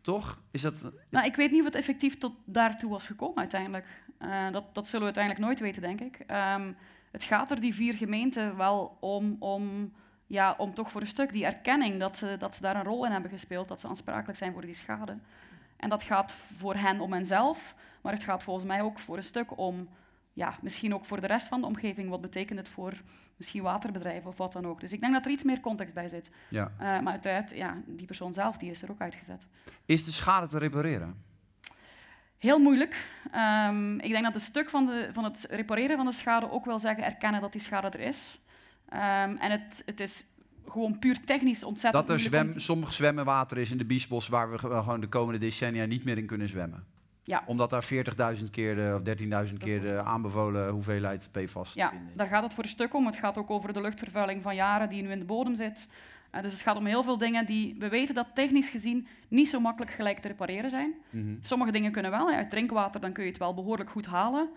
Toch? 0.00 0.38
Is 0.50 0.60
dat... 0.60 0.92
Nou, 1.10 1.26
ik 1.26 1.36
weet 1.36 1.50
niet 1.50 1.60
of 1.60 1.66
het 1.66 1.74
effectief 1.74 2.18
tot 2.18 2.32
daartoe 2.44 2.90
was 2.90 3.06
gekomen 3.06 3.38
uiteindelijk. 3.38 3.86
Uh, 4.20 4.50
dat, 4.50 4.74
dat 4.74 4.84
zullen 4.84 5.00
we 5.06 5.14
uiteindelijk 5.14 5.44
nooit 5.44 5.60
weten, 5.60 5.82
denk 5.82 6.00
ik. 6.00 6.18
Um, 6.58 6.76
het 7.10 7.24
gaat 7.24 7.50
er 7.50 7.60
die 7.60 7.74
vier 7.74 7.94
gemeenten 7.94 8.56
wel 8.56 8.96
om, 9.00 9.36
om, 9.38 9.92
ja, 10.26 10.54
om 10.58 10.74
toch 10.74 10.90
voor 10.90 11.00
een 11.00 11.06
stuk 11.06 11.32
die 11.32 11.44
erkenning 11.44 12.00
dat 12.00 12.16
ze, 12.16 12.36
dat 12.38 12.54
ze 12.54 12.62
daar 12.62 12.76
een 12.76 12.84
rol 12.84 13.06
in 13.06 13.12
hebben 13.12 13.30
gespeeld, 13.30 13.68
dat 13.68 13.80
ze 13.80 13.88
aansprakelijk 13.88 14.38
zijn 14.38 14.52
voor 14.52 14.64
die 14.64 14.74
schade. 14.74 15.18
En 15.76 15.88
dat 15.88 16.02
gaat 16.02 16.32
voor 16.32 16.74
hen 16.74 17.00
om 17.00 17.12
henzelf, 17.12 17.74
maar 18.00 18.12
het 18.12 18.22
gaat 18.22 18.42
volgens 18.42 18.66
mij 18.66 18.82
ook 18.82 18.98
voor 18.98 19.16
een 19.16 19.22
stuk 19.22 19.58
om, 19.58 19.88
ja, 20.32 20.58
misschien 20.60 20.94
ook 20.94 21.04
voor 21.04 21.20
de 21.20 21.26
rest 21.26 21.48
van 21.48 21.60
de 21.60 21.66
omgeving. 21.66 22.08
Wat 22.08 22.20
betekent 22.20 22.58
het 22.58 22.68
voor 22.68 22.92
misschien 23.36 23.62
waterbedrijven 23.62 24.28
of 24.28 24.36
wat 24.36 24.52
dan 24.52 24.66
ook. 24.66 24.80
Dus 24.80 24.92
ik 24.92 25.00
denk 25.00 25.12
dat 25.12 25.24
er 25.24 25.30
iets 25.30 25.42
meer 25.42 25.60
context 25.60 25.94
bij 25.94 26.08
zit. 26.08 26.30
Ja. 26.48 26.72
Uh, 26.72 26.78
maar 26.78 27.12
uiteraard, 27.12 27.50
ja, 27.50 27.76
die 27.86 28.06
persoon 28.06 28.32
zelf 28.32 28.56
die 28.56 28.70
is 28.70 28.82
er 28.82 28.90
ook 28.90 29.00
uitgezet. 29.00 29.46
Is 29.86 30.04
de 30.04 30.12
schade 30.12 30.46
te 30.46 30.58
repareren? 30.58 31.22
Heel 32.38 32.58
moeilijk. 32.58 33.06
Um, 33.34 34.00
ik 34.00 34.10
denk 34.10 34.24
dat 34.24 34.34
een 34.34 34.40
stuk 34.40 34.70
van, 34.70 34.86
de, 34.86 35.08
van 35.12 35.24
het 35.24 35.46
repareren 35.50 35.96
van 35.96 36.06
de 36.06 36.12
schade 36.12 36.50
ook 36.50 36.64
wil 36.64 36.78
zeggen 36.78 37.04
erkennen 37.04 37.40
dat 37.40 37.52
die 37.52 37.60
schade 37.60 37.88
er 37.88 38.00
is. 38.00 38.38
Um, 38.94 39.36
en 39.36 39.50
het, 39.50 39.82
het 39.86 40.00
is 40.00 40.24
gewoon 40.68 40.98
puur 40.98 41.24
technisch 41.24 41.64
ontzettend 41.64 42.06
Dat 42.06 42.16
er 42.16 42.22
zwem, 42.22 42.58
sommig 42.58 42.92
zwemmenwater 42.92 43.58
is 43.58 43.70
in 43.70 43.78
de 43.78 43.84
Biesbos 43.84 44.28
waar 44.28 44.50
we 44.50 44.58
gewoon 44.58 45.00
de 45.00 45.08
komende 45.08 45.38
decennia 45.38 45.84
niet 45.84 46.04
meer 46.04 46.18
in 46.18 46.26
kunnen 46.26 46.48
zwemmen. 46.48 46.84
Ja. 47.24 47.42
Omdat 47.46 47.70
daar 47.70 47.84
40.000 48.38 48.50
keer 48.50 48.74
de, 48.74 49.00
of 49.00 49.48
13.000 49.48 49.54
keer 49.58 49.80
de 49.80 50.02
aanbevolen 50.02 50.70
hoeveelheid 50.70 51.28
PFAS 51.32 51.74
Ja, 51.74 51.92
in 51.92 51.98
is. 51.98 52.16
daar 52.16 52.26
gaat 52.26 52.42
het 52.42 52.54
voor 52.54 52.62
een 52.64 52.68
stuk 52.68 52.94
om. 52.94 53.06
Het 53.06 53.16
gaat 53.16 53.38
ook 53.38 53.50
over 53.50 53.72
de 53.72 53.80
luchtvervuiling 53.80 54.42
van 54.42 54.54
jaren 54.54 54.88
die 54.88 55.02
nu 55.02 55.10
in 55.10 55.18
de 55.18 55.24
bodem 55.24 55.54
zit. 55.54 55.88
Uh, 56.34 56.42
dus 56.42 56.52
het 56.52 56.62
gaat 56.62 56.76
om 56.76 56.86
heel 56.86 57.02
veel 57.02 57.18
dingen 57.18 57.46
die 57.46 57.76
we 57.78 57.88
weten 57.88 58.14
dat 58.14 58.26
technisch 58.34 58.68
gezien 58.68 59.06
niet 59.28 59.48
zo 59.48 59.60
makkelijk 59.60 59.92
gelijk 59.92 60.18
te 60.18 60.28
repareren 60.28 60.70
zijn. 60.70 60.94
Mhm. 61.10 61.34
Sommige 61.40 61.72
dingen 61.72 61.92
kunnen 61.92 62.10
wel. 62.10 62.30
Uit 62.30 62.50
drinkwater 62.50 63.00
dan 63.00 63.12
kun 63.12 63.24
je 63.24 63.30
het 63.30 63.38
wel 63.38 63.54
behoorlijk 63.54 63.90
goed 63.90 64.06
halen. 64.06 64.48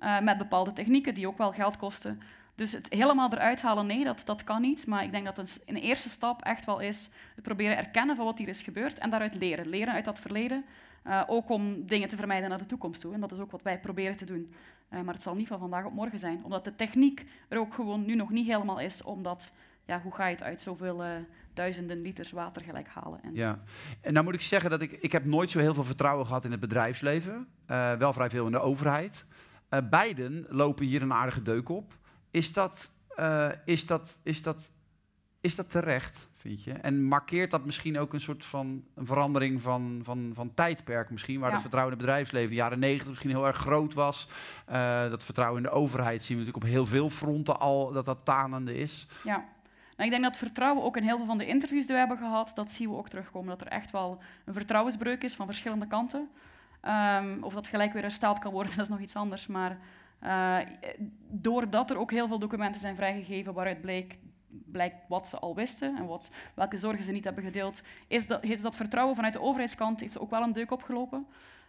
Uh, 0.00 0.20
met 0.20 0.38
bepaalde 0.38 0.72
technieken 0.72 1.14
die 1.14 1.26
ook 1.26 1.38
wel 1.38 1.52
geld 1.52 1.76
kosten. 1.76 2.20
Dus 2.56 2.72
het 2.72 2.86
helemaal 2.88 3.32
eruit 3.32 3.62
halen, 3.62 3.86
nee, 3.86 4.04
dat, 4.04 4.22
dat 4.24 4.44
kan 4.44 4.60
niet. 4.60 4.86
Maar 4.86 5.04
ik 5.04 5.10
denk 5.10 5.24
dat 5.24 5.60
een 5.66 5.76
eerste 5.76 6.08
stap 6.08 6.42
echt 6.42 6.64
wel 6.64 6.80
is 6.80 7.08
het 7.34 7.44
proberen 7.44 7.76
erkennen 7.76 8.16
van 8.16 8.24
wat 8.24 8.38
hier 8.38 8.48
is 8.48 8.62
gebeurd 8.62 8.98
en 8.98 9.10
daaruit 9.10 9.34
leren. 9.34 9.68
Leren 9.68 9.94
uit 9.94 10.04
dat 10.04 10.20
verleden. 10.20 10.64
Uh, 11.06 11.22
ook 11.26 11.48
om 11.50 11.86
dingen 11.86 12.08
te 12.08 12.16
vermijden 12.16 12.48
naar 12.48 12.58
de 12.58 12.66
toekomst 12.66 13.00
toe. 13.00 13.14
En 13.14 13.20
dat 13.20 13.32
is 13.32 13.38
ook 13.38 13.50
wat 13.50 13.62
wij 13.62 13.80
proberen 13.80 14.16
te 14.16 14.24
doen. 14.24 14.54
Uh, 14.90 15.00
maar 15.00 15.14
het 15.14 15.22
zal 15.22 15.34
niet 15.34 15.48
van 15.48 15.58
vandaag 15.58 15.84
op 15.84 15.92
morgen 15.92 16.18
zijn. 16.18 16.44
Omdat 16.44 16.64
de 16.64 16.74
techniek 16.74 17.24
er 17.48 17.58
ook 17.58 17.74
gewoon 17.74 18.04
nu 18.04 18.14
nog 18.14 18.30
niet 18.30 18.46
helemaal 18.46 18.80
is. 18.80 19.02
Omdat, 19.02 19.52
ja, 19.84 20.00
hoe 20.00 20.14
ga 20.14 20.26
je 20.26 20.34
het 20.34 20.42
uit 20.42 20.62
zoveel 20.62 21.04
uh, 21.04 21.10
duizenden 21.54 22.02
liters 22.02 22.30
water 22.30 22.62
gelijk 22.62 22.88
halen? 22.88 23.22
En 23.22 23.34
Ja, 23.34 23.58
en 24.00 24.12
nou 24.12 24.24
moet 24.24 24.34
ik 24.34 24.40
zeggen 24.40 24.70
dat 24.70 24.82
ik, 24.82 24.92
ik 24.92 25.12
heb 25.12 25.26
nooit 25.26 25.50
zo 25.50 25.58
heel 25.58 25.74
veel 25.74 25.84
vertrouwen 25.84 26.26
gehad 26.26 26.44
in 26.44 26.50
het 26.50 26.60
bedrijfsleven. 26.60 27.48
Wel 27.98 28.12
vrij 28.12 28.30
veel 28.30 28.46
in 28.46 28.52
de 28.52 28.60
overheid. 28.60 29.24
Beiden 29.90 30.46
lopen 30.48 30.84
hier 30.84 31.02
een 31.02 31.12
aardige 31.12 31.42
deuk 31.42 31.68
op. 31.68 31.94
Is 32.30 32.52
dat, 32.52 32.90
uh, 33.20 33.48
is 33.64 33.86
dat, 33.86 34.20
is 34.22 34.42
dat, 34.42 34.70
is 35.40 35.56
dat 35.56 35.70
terecht, 35.70 36.28
vind 36.34 36.64
je? 36.64 36.72
En 36.72 37.02
markeert 37.04 37.50
dat 37.50 37.64
misschien 37.64 37.98
ook 37.98 38.12
een 38.12 38.20
soort 38.20 38.44
van 38.44 38.84
een 38.94 39.06
verandering 39.06 39.62
van, 39.62 40.00
van, 40.02 40.30
van 40.34 40.54
tijdperk 40.54 41.10
misschien? 41.10 41.38
Waar 41.38 41.48
Ja. 41.48 41.52
het 41.52 41.60
vertrouwen 41.62 41.92
in 41.92 41.98
het 41.98 42.06
bedrijfsleven 42.06 42.48
in 42.50 42.56
de 42.56 42.62
jaren 42.62 42.78
negentig 42.78 43.08
misschien 43.08 43.30
heel 43.30 43.46
erg 43.46 43.56
groot 43.56 43.94
was. 43.94 44.28
Uh, 44.70 45.10
dat 45.10 45.24
vertrouwen 45.24 45.62
in 45.62 45.68
de 45.68 45.74
overheid 45.74 46.22
zien 46.22 46.38
we 46.38 46.44
natuurlijk 46.44 46.64
op 46.64 46.70
heel 46.70 46.86
veel 46.86 47.10
fronten 47.10 47.60
al 47.60 47.92
dat 47.92 48.04
dat 48.04 48.18
tanende 48.24 48.74
is. 48.74 49.06
Ja. 49.24 49.44
Nou, 49.96 50.10
ik 50.10 50.10
denk 50.10 50.22
dat 50.22 50.36
vertrouwen 50.36 50.84
ook 50.84 50.96
in 50.96 51.02
heel 51.02 51.16
veel 51.16 51.26
van 51.26 51.38
de 51.38 51.46
interviews 51.46 51.84
die 51.86 51.92
we 51.94 51.98
hebben 52.00 52.18
gehad, 52.18 52.52
dat 52.54 52.72
zien 52.72 52.90
we 52.90 52.96
ook 52.96 53.08
terugkomen. 53.08 53.48
Dat 53.48 53.60
er 53.60 53.72
echt 53.72 53.90
wel 53.90 54.18
een 54.44 54.52
vertrouwensbreuk 54.52 55.22
is 55.22 55.34
van 55.34 55.46
verschillende 55.46 55.86
kanten. 55.86 56.28
Um, 56.82 57.42
of 57.42 57.54
dat 57.54 57.66
gelijk 57.66 57.92
weer 57.92 58.02
hersteld 58.02 58.38
kan 58.38 58.52
worden, 58.52 58.72
dat 58.76 58.84
is 58.84 58.90
nog 58.90 59.00
iets 59.00 59.16
anders. 59.16 59.46
Maar 59.46 59.78
uh, 60.26 60.58
doordat 61.28 61.90
er 61.90 61.98
ook 61.98 62.10
heel 62.10 62.28
veel 62.28 62.38
documenten 62.38 62.80
zijn 62.80 62.96
vrijgegeven 62.96 63.54
waaruit 63.54 63.80
blijkt 64.70 65.08
wat 65.08 65.28
ze 65.28 65.38
al 65.38 65.54
wisten 65.54 65.96
en 65.96 66.06
wat, 66.06 66.30
welke 66.54 66.76
zorgen 66.76 67.04
ze 67.04 67.12
niet 67.12 67.24
hebben 67.24 67.44
gedeeld, 67.44 67.82
is 68.08 68.26
dat, 68.26 68.44
is 68.44 68.60
dat 68.60 68.76
vertrouwen 68.76 69.14
vanuit 69.14 69.32
de 69.32 69.40
overheidskant 69.40 70.00
heeft 70.00 70.18
ook 70.18 70.30
wel 70.30 70.42
een 70.42 70.52
deuk 70.52 70.70
opgelopen. 70.70 71.26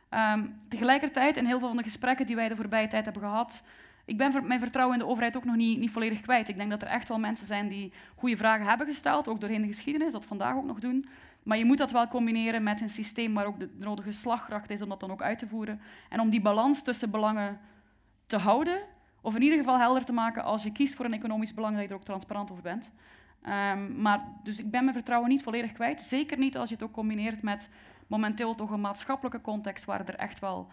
Um, 0.09 0.59
tegelijkertijd, 0.67 1.37
in 1.37 1.45
heel 1.45 1.59
veel 1.59 1.67
van 1.67 1.77
de 1.77 1.83
gesprekken 1.83 2.25
die 2.25 2.35
wij 2.35 2.49
de 2.49 2.55
voorbije 2.55 2.87
tijd 2.87 3.03
hebben 3.05 3.23
gehad, 3.23 3.61
ik 4.05 4.17
ben 4.17 4.47
mijn 4.47 4.59
vertrouwen 4.59 4.99
in 4.99 5.05
de 5.05 5.09
overheid 5.11 5.37
ook 5.37 5.45
nog 5.45 5.55
niet, 5.55 5.79
niet 5.79 5.91
volledig 5.91 6.21
kwijt. 6.21 6.49
Ik 6.49 6.57
denk 6.57 6.69
dat 6.69 6.81
er 6.81 6.87
echt 6.87 7.07
wel 7.07 7.19
mensen 7.19 7.47
zijn 7.47 7.67
die 7.67 7.93
goede 8.15 8.37
vragen 8.37 8.65
hebben 8.65 8.87
gesteld, 8.87 9.27
ook 9.27 9.39
doorheen 9.39 9.61
de 9.61 9.67
geschiedenis, 9.67 10.11
dat 10.11 10.25
vandaag 10.25 10.55
ook 10.55 10.65
nog 10.65 10.79
doen. 10.79 11.07
Maar 11.43 11.57
je 11.57 11.65
moet 11.65 11.77
dat 11.77 11.91
wel 11.91 12.07
combineren 12.07 12.63
met 12.63 12.81
een 12.81 12.89
systeem 12.89 13.33
waar 13.33 13.45
ook 13.45 13.59
de 13.59 13.69
nodige 13.77 14.11
slagkracht 14.11 14.69
is 14.69 14.81
om 14.81 14.89
dat 14.89 14.99
dan 14.99 15.11
ook 15.11 15.21
uit 15.21 15.39
te 15.39 15.47
voeren. 15.47 15.81
En 16.09 16.19
om 16.19 16.29
die 16.29 16.41
balans 16.41 16.83
tussen 16.83 17.11
belangen 17.11 17.59
te 18.27 18.37
houden, 18.37 18.79
of 19.21 19.35
in 19.35 19.41
ieder 19.41 19.57
geval 19.57 19.79
helder 19.79 20.05
te 20.05 20.13
maken 20.13 20.43
als 20.43 20.63
je 20.63 20.71
kiest 20.71 20.95
voor 20.95 21.05
een 21.05 21.13
economisch 21.13 21.53
belang, 21.53 21.73
dat 21.73 21.83
je 21.83 21.89
er 21.89 21.95
ook 21.95 22.03
transparant 22.03 22.51
over 22.51 22.63
bent. 22.63 22.91
Um, 23.47 24.01
maar, 24.01 24.27
dus 24.43 24.59
ik 24.59 24.71
ben 24.71 24.81
mijn 24.81 24.95
vertrouwen 24.95 25.29
niet 25.29 25.43
volledig 25.43 25.71
kwijt. 25.71 26.01
Zeker 26.01 26.37
niet 26.37 26.57
als 26.57 26.69
je 26.69 26.75
het 26.75 26.83
ook 26.83 26.91
combineert 26.91 27.41
met 27.41 27.69
momenteel 28.07 28.55
toch 28.55 28.71
een 28.71 28.81
maatschappelijke 28.81 29.41
context 29.41 29.85
waar 29.85 29.99
er 30.05 30.15
echt 30.15 30.39
wel 30.39 30.67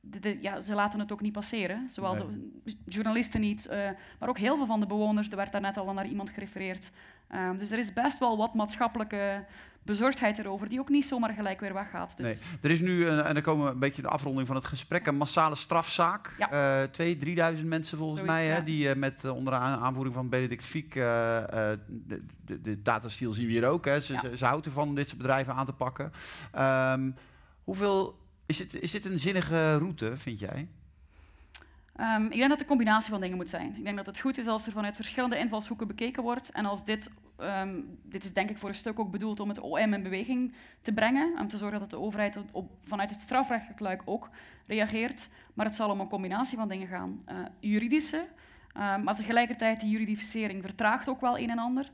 de, 0.00 0.20
de, 0.20 0.38
ja, 0.40 0.60
ze 0.60 0.74
laten 0.74 0.98
het 0.98 1.12
ook 1.12 1.20
niet 1.20 1.32
passeren. 1.32 1.90
Zowel 1.90 2.14
nee. 2.14 2.60
de 2.64 2.76
journalisten 2.86 3.40
niet, 3.40 3.66
uh, 3.70 3.90
maar 4.18 4.28
ook 4.28 4.38
heel 4.38 4.56
veel 4.56 4.66
van 4.66 4.80
de 4.80 4.86
bewoners. 4.86 5.28
Er 5.28 5.36
werd 5.36 5.52
daarnet 5.52 5.76
al 5.76 5.92
naar 5.92 6.06
iemand 6.06 6.30
gerefereerd. 6.30 6.90
Um, 7.34 7.58
dus 7.58 7.70
er 7.70 7.78
is 7.78 7.92
best 7.92 8.18
wel 8.18 8.36
wat 8.36 8.54
maatschappelijke 8.54 9.44
bezorgdheid 9.84 10.38
erover, 10.38 10.68
die 10.68 10.80
ook 10.80 10.88
niet 10.88 11.04
zomaar 11.04 11.32
gelijk 11.32 11.60
weer 11.60 11.74
weggaat. 11.74 12.16
Dus. 12.16 12.26
Nee. 12.26 12.38
Er 12.60 12.70
is 12.70 12.80
nu, 12.80 12.98
uh, 12.98 13.26
en 13.26 13.34
dan 13.34 13.42
komen 13.42 13.64
we 13.66 13.72
een 13.72 13.78
beetje 13.78 14.02
de 14.02 14.08
afronding 14.08 14.46
van 14.46 14.56
het 14.56 14.64
gesprek, 14.64 15.06
een 15.06 15.16
massale 15.16 15.54
strafzaak. 15.54 16.34
Ja. 16.38 16.82
Uh, 16.82 16.88
twee, 16.88 17.16
drieduizend 17.16 17.68
mensen 17.68 17.98
volgens 17.98 18.20
Zoiets, 18.20 18.36
mij, 18.36 18.46
ja. 18.46 18.54
hè, 18.54 18.64
die 18.64 18.88
uh, 18.88 18.94
met 18.94 19.24
onder 19.24 19.52
aanvoering 19.54 20.14
van 20.14 20.28
Benedict 20.28 20.64
Fiek, 20.64 20.92
de, 20.94 21.80
de, 22.44 22.60
de 22.60 22.82
datastiel 22.82 23.32
zien 23.32 23.46
we 23.46 23.52
hier 23.52 23.66
ook. 23.66 23.84
Hè. 23.84 24.00
Ze, 24.00 24.12
Ja. 24.12 24.20
ze, 24.20 24.36
ze 24.36 24.44
houden 24.44 24.64
ervan 24.64 24.88
om 24.88 24.94
dit 24.94 25.06
soort 25.06 25.20
bedrijven 25.20 25.54
aan 25.54 25.66
te 25.66 25.72
pakken. 25.72 26.12
Um, 26.58 27.14
hoeveel, 27.64 28.18
is, 28.46 28.58
het, 28.58 28.74
is 28.74 28.90
dit 28.90 29.04
een 29.04 29.20
zinnige 29.20 29.76
route, 29.76 30.16
vind 30.16 30.38
jij? 30.38 30.68
Um, 32.00 32.24
ik 32.24 32.30
denk 32.30 32.40
dat 32.40 32.50
het 32.50 32.60
een 32.60 32.66
combinatie 32.66 33.10
van 33.10 33.20
dingen 33.20 33.36
moet 33.36 33.48
zijn. 33.48 33.74
Ik 33.76 33.84
denk 33.84 33.96
dat 33.96 34.06
het 34.06 34.20
goed 34.20 34.38
is 34.38 34.46
als 34.46 34.66
er 34.66 34.72
vanuit 34.72 34.96
verschillende 34.96 35.38
invalshoeken 35.38 35.86
bekeken 35.86 36.22
wordt. 36.22 36.50
En 36.50 36.64
als 36.64 36.84
dit, 36.84 37.10
um, 37.38 37.98
dit 38.02 38.24
is 38.24 38.32
denk 38.32 38.50
ik 38.50 38.58
voor 38.58 38.68
een 38.68 38.74
stuk 38.74 38.98
ook 38.98 39.10
bedoeld 39.10 39.40
om 39.40 39.48
het 39.48 39.60
OM 39.60 39.92
in 39.92 40.02
beweging 40.02 40.54
te 40.82 40.92
brengen. 40.92 41.38
Om 41.38 41.48
te 41.48 41.56
zorgen 41.56 41.80
dat 41.80 41.90
de 41.90 41.98
overheid 41.98 42.38
op, 42.50 42.70
vanuit 42.82 43.10
het 43.10 43.20
strafrechtelijk 43.20 43.80
luik 43.80 44.02
ook 44.04 44.30
reageert. 44.66 45.28
Maar 45.54 45.66
het 45.66 45.74
zal 45.74 45.90
om 45.90 46.00
een 46.00 46.08
combinatie 46.08 46.58
van 46.58 46.68
dingen 46.68 46.86
gaan. 46.86 47.22
Uh, 47.28 47.36
juridische, 47.60 48.26
uh, 48.76 48.96
maar 48.96 49.14
tegelijkertijd 49.14 49.80
die 49.80 49.90
juridificering 49.90 50.62
vertraagt 50.62 51.08
ook 51.08 51.20
wel 51.20 51.38
een 51.38 51.50
en 51.50 51.58
ander. 51.58 51.90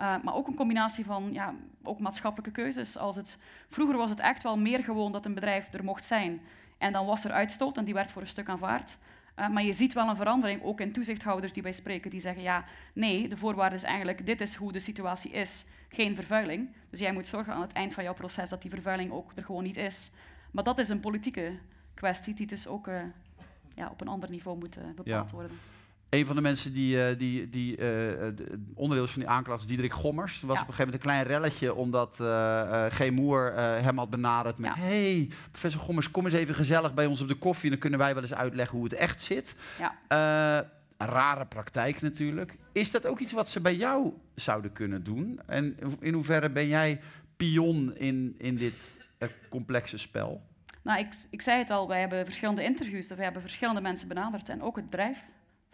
Uh, 0.00 0.14
maar 0.22 0.34
ook 0.34 0.46
een 0.46 0.54
combinatie 0.54 1.04
van 1.04 1.32
ja, 1.32 1.54
ook 1.82 1.98
maatschappelijke 1.98 2.60
keuzes. 2.60 2.96
Als 2.96 3.16
het, 3.16 3.38
vroeger 3.68 3.96
was 3.96 4.10
het 4.10 4.20
echt 4.20 4.42
wel 4.42 4.58
meer 4.58 4.84
gewoon 4.84 5.12
dat 5.12 5.26
een 5.26 5.34
bedrijf 5.34 5.72
er 5.72 5.84
mocht 5.84 6.04
zijn. 6.04 6.40
En 6.78 6.92
dan 6.92 7.06
was 7.06 7.24
er 7.24 7.32
uitstoot 7.32 7.76
en 7.76 7.84
die 7.84 7.94
werd 7.94 8.10
voor 8.10 8.22
een 8.22 8.28
stuk 8.28 8.48
aanvaard. 8.48 8.98
Uh, 9.38 9.48
maar 9.48 9.62
je 9.62 9.72
ziet 9.72 9.92
wel 9.92 10.08
een 10.08 10.16
verandering, 10.16 10.62
ook 10.62 10.80
in 10.80 10.92
toezichthouders 10.92 11.52
die 11.52 11.62
wij 11.62 11.72
spreken, 11.72 12.10
die 12.10 12.20
zeggen, 12.20 12.42
ja, 12.42 12.64
nee, 12.92 13.28
de 13.28 13.36
voorwaarde 13.36 13.74
is 13.76 13.82
eigenlijk, 13.82 14.26
dit 14.26 14.40
is 14.40 14.54
hoe 14.54 14.72
de 14.72 14.78
situatie 14.78 15.30
is, 15.30 15.64
geen 15.88 16.14
vervuiling. 16.14 16.68
Dus 16.90 17.00
jij 17.00 17.12
moet 17.12 17.28
zorgen 17.28 17.52
aan 17.52 17.60
het 17.60 17.72
eind 17.72 17.94
van 17.94 18.04
jouw 18.04 18.14
proces 18.14 18.48
dat 18.48 18.62
die 18.62 18.70
vervuiling 18.70 19.10
ook 19.12 19.32
er 19.34 19.44
gewoon 19.44 19.62
niet 19.62 19.76
is. 19.76 20.10
Maar 20.50 20.64
dat 20.64 20.78
is 20.78 20.88
een 20.88 21.00
politieke 21.00 21.52
kwestie 21.94 22.34
die 22.34 22.46
dus 22.46 22.66
ook 22.66 22.86
uh, 22.88 23.00
ja, 23.74 23.88
op 23.90 24.00
een 24.00 24.08
ander 24.08 24.30
niveau 24.30 24.58
moet 24.58 24.76
uh, 24.76 24.84
bepaald 24.84 25.30
Ja. 25.30 25.34
worden. 25.34 25.50
Een 26.14 26.26
van 26.26 26.36
de 26.36 26.42
mensen 26.42 26.72
die, 26.72 26.96
uh, 26.96 27.18
die, 27.18 27.48
die 27.48 27.76
uh, 27.78 28.28
onderdeel 28.74 29.04
is 29.04 29.10
van 29.10 29.20
die 29.20 29.30
aanklacht 29.30 29.60
is 29.60 29.66
Diederik 29.66 29.92
Gommers. 29.92 30.40
Er 30.40 30.46
was 30.46 30.56
Ja. 30.56 30.62
op 30.62 30.68
een 30.68 30.74
gegeven 30.74 30.92
moment 30.92 30.94
een 30.94 31.24
klein 31.24 31.40
relletje 31.40 31.74
omdat 31.74 32.18
uh, 32.20 32.86
G. 32.86 33.10
Moer 33.10 33.52
hem 33.56 33.98
had 33.98 34.10
benaderd 34.10 34.58
met... 34.58 34.70
Ja. 34.76 34.82
hey, 34.82 35.30
professor 35.50 35.80
Gommers, 35.80 36.10
kom 36.10 36.24
eens 36.24 36.34
even 36.34 36.54
gezellig 36.54 36.94
bij 36.94 37.06
ons 37.06 37.20
op 37.20 37.28
de 37.28 37.34
koffie... 37.34 37.64
en 37.64 37.70
dan 37.70 37.78
kunnen 37.78 37.98
wij 37.98 38.14
wel 38.14 38.22
eens 38.22 38.34
uitleggen 38.34 38.76
hoe 38.76 38.84
het 38.84 38.94
echt 38.94 39.20
zit. 39.20 39.54
Ja. 39.78 39.98
Eh, 40.08 41.06
rare 41.06 41.46
praktijk 41.46 42.00
natuurlijk. 42.00 42.56
Is 42.72 42.90
dat 42.90 43.06
ook 43.06 43.18
iets 43.18 43.32
wat 43.32 43.48
ze 43.48 43.60
bij 43.60 43.74
jou 43.74 44.12
zouden 44.34 44.72
kunnen 44.72 45.04
doen? 45.04 45.40
En 45.46 45.76
in 46.00 46.12
hoeverre 46.14 46.50
ben 46.50 46.68
jij 46.68 47.00
pion 47.36 47.96
in, 47.96 48.34
in 48.38 48.56
dit 48.56 48.96
eh, 49.18 49.28
complexe 49.50 49.98
spel? 49.98 50.42
Nou, 50.82 50.98
ik, 50.98 51.14
ik 51.30 51.42
zei 51.42 51.58
het 51.58 51.70
al, 51.70 51.88
wij 51.88 52.00
hebben 52.00 52.24
verschillende 52.24 52.64
interviews, 52.64 53.08
we 53.08 53.22
hebben 53.22 53.42
verschillende 53.42 53.80
mensen 53.80 54.08
benaderd 54.08 54.48
en 54.48 54.62
ook 54.62 54.76
het 54.76 54.84
bedrijf, 54.84 55.18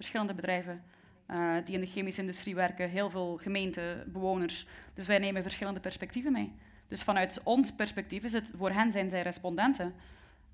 verschillende 0.00 0.34
bedrijven 0.34 0.82
eh, 1.26 1.54
die 1.64 1.74
in 1.74 1.80
de 1.80 1.86
chemische 1.86 2.20
industrie 2.20 2.54
werken, 2.54 2.88
heel 2.88 3.10
veel 3.10 3.38
gemeenten, 3.42 4.12
bewoners. 4.12 4.66
Dus 4.94 5.06
wij 5.06 5.18
nemen 5.18 5.42
verschillende 5.42 5.80
perspectieven 5.80 6.32
mee. 6.32 6.52
Dus 6.88 7.02
vanuit 7.02 7.40
ons 7.44 7.74
perspectief 7.74 8.24
is 8.24 8.32
het, 8.32 8.50
voor 8.54 8.70
hen 8.70 8.92
zijn 8.92 9.10
zij 9.10 9.22
respondenten, 9.22 9.94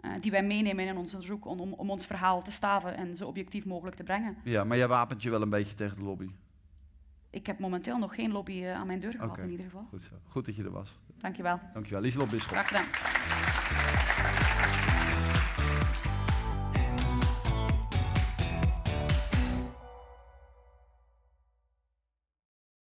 eh, 0.00 0.10
die 0.20 0.30
wij 0.30 0.42
meenemen 0.42 0.86
in 0.86 0.96
ons 0.96 1.14
onderzoek 1.14 1.46
om, 1.46 1.60
om, 1.60 1.72
om 1.72 1.90
ons 1.90 2.06
verhaal 2.06 2.42
te 2.42 2.50
staven 2.50 2.96
en 2.96 3.16
zo 3.16 3.26
objectief 3.26 3.64
mogelijk 3.64 3.96
te 3.96 4.02
brengen. 4.02 4.36
Ja, 4.44 4.64
maar 4.64 4.76
jij 4.76 4.88
wapent 4.88 5.22
je 5.22 5.30
wel 5.30 5.42
een 5.42 5.50
beetje 5.50 5.74
tegen 5.74 5.96
de 5.96 6.02
lobby. 6.02 6.30
Ik 7.30 7.46
heb 7.46 7.58
momenteel 7.58 7.98
nog 7.98 8.14
geen 8.14 8.32
lobby 8.32 8.62
eh, 8.62 8.74
aan 8.74 8.86
mijn 8.86 9.00
deur 9.00 9.12
gehad 9.12 9.38
in 9.38 9.50
ieder 9.50 9.64
geval. 9.64 9.86
Goed 9.88 10.02
zo. 10.02 10.14
Goed 10.28 10.46
dat 10.46 10.56
je 10.56 10.64
er 10.64 10.70
was. 10.70 10.98
Dank 11.18 11.36
je 11.36 11.42
wel. 11.42 11.60
Dankjewel. 11.72 12.00
Lieselot 12.00 12.30
Bisschop. 12.30 12.56
Graag 12.56 12.68
gedaan. 12.68 14.04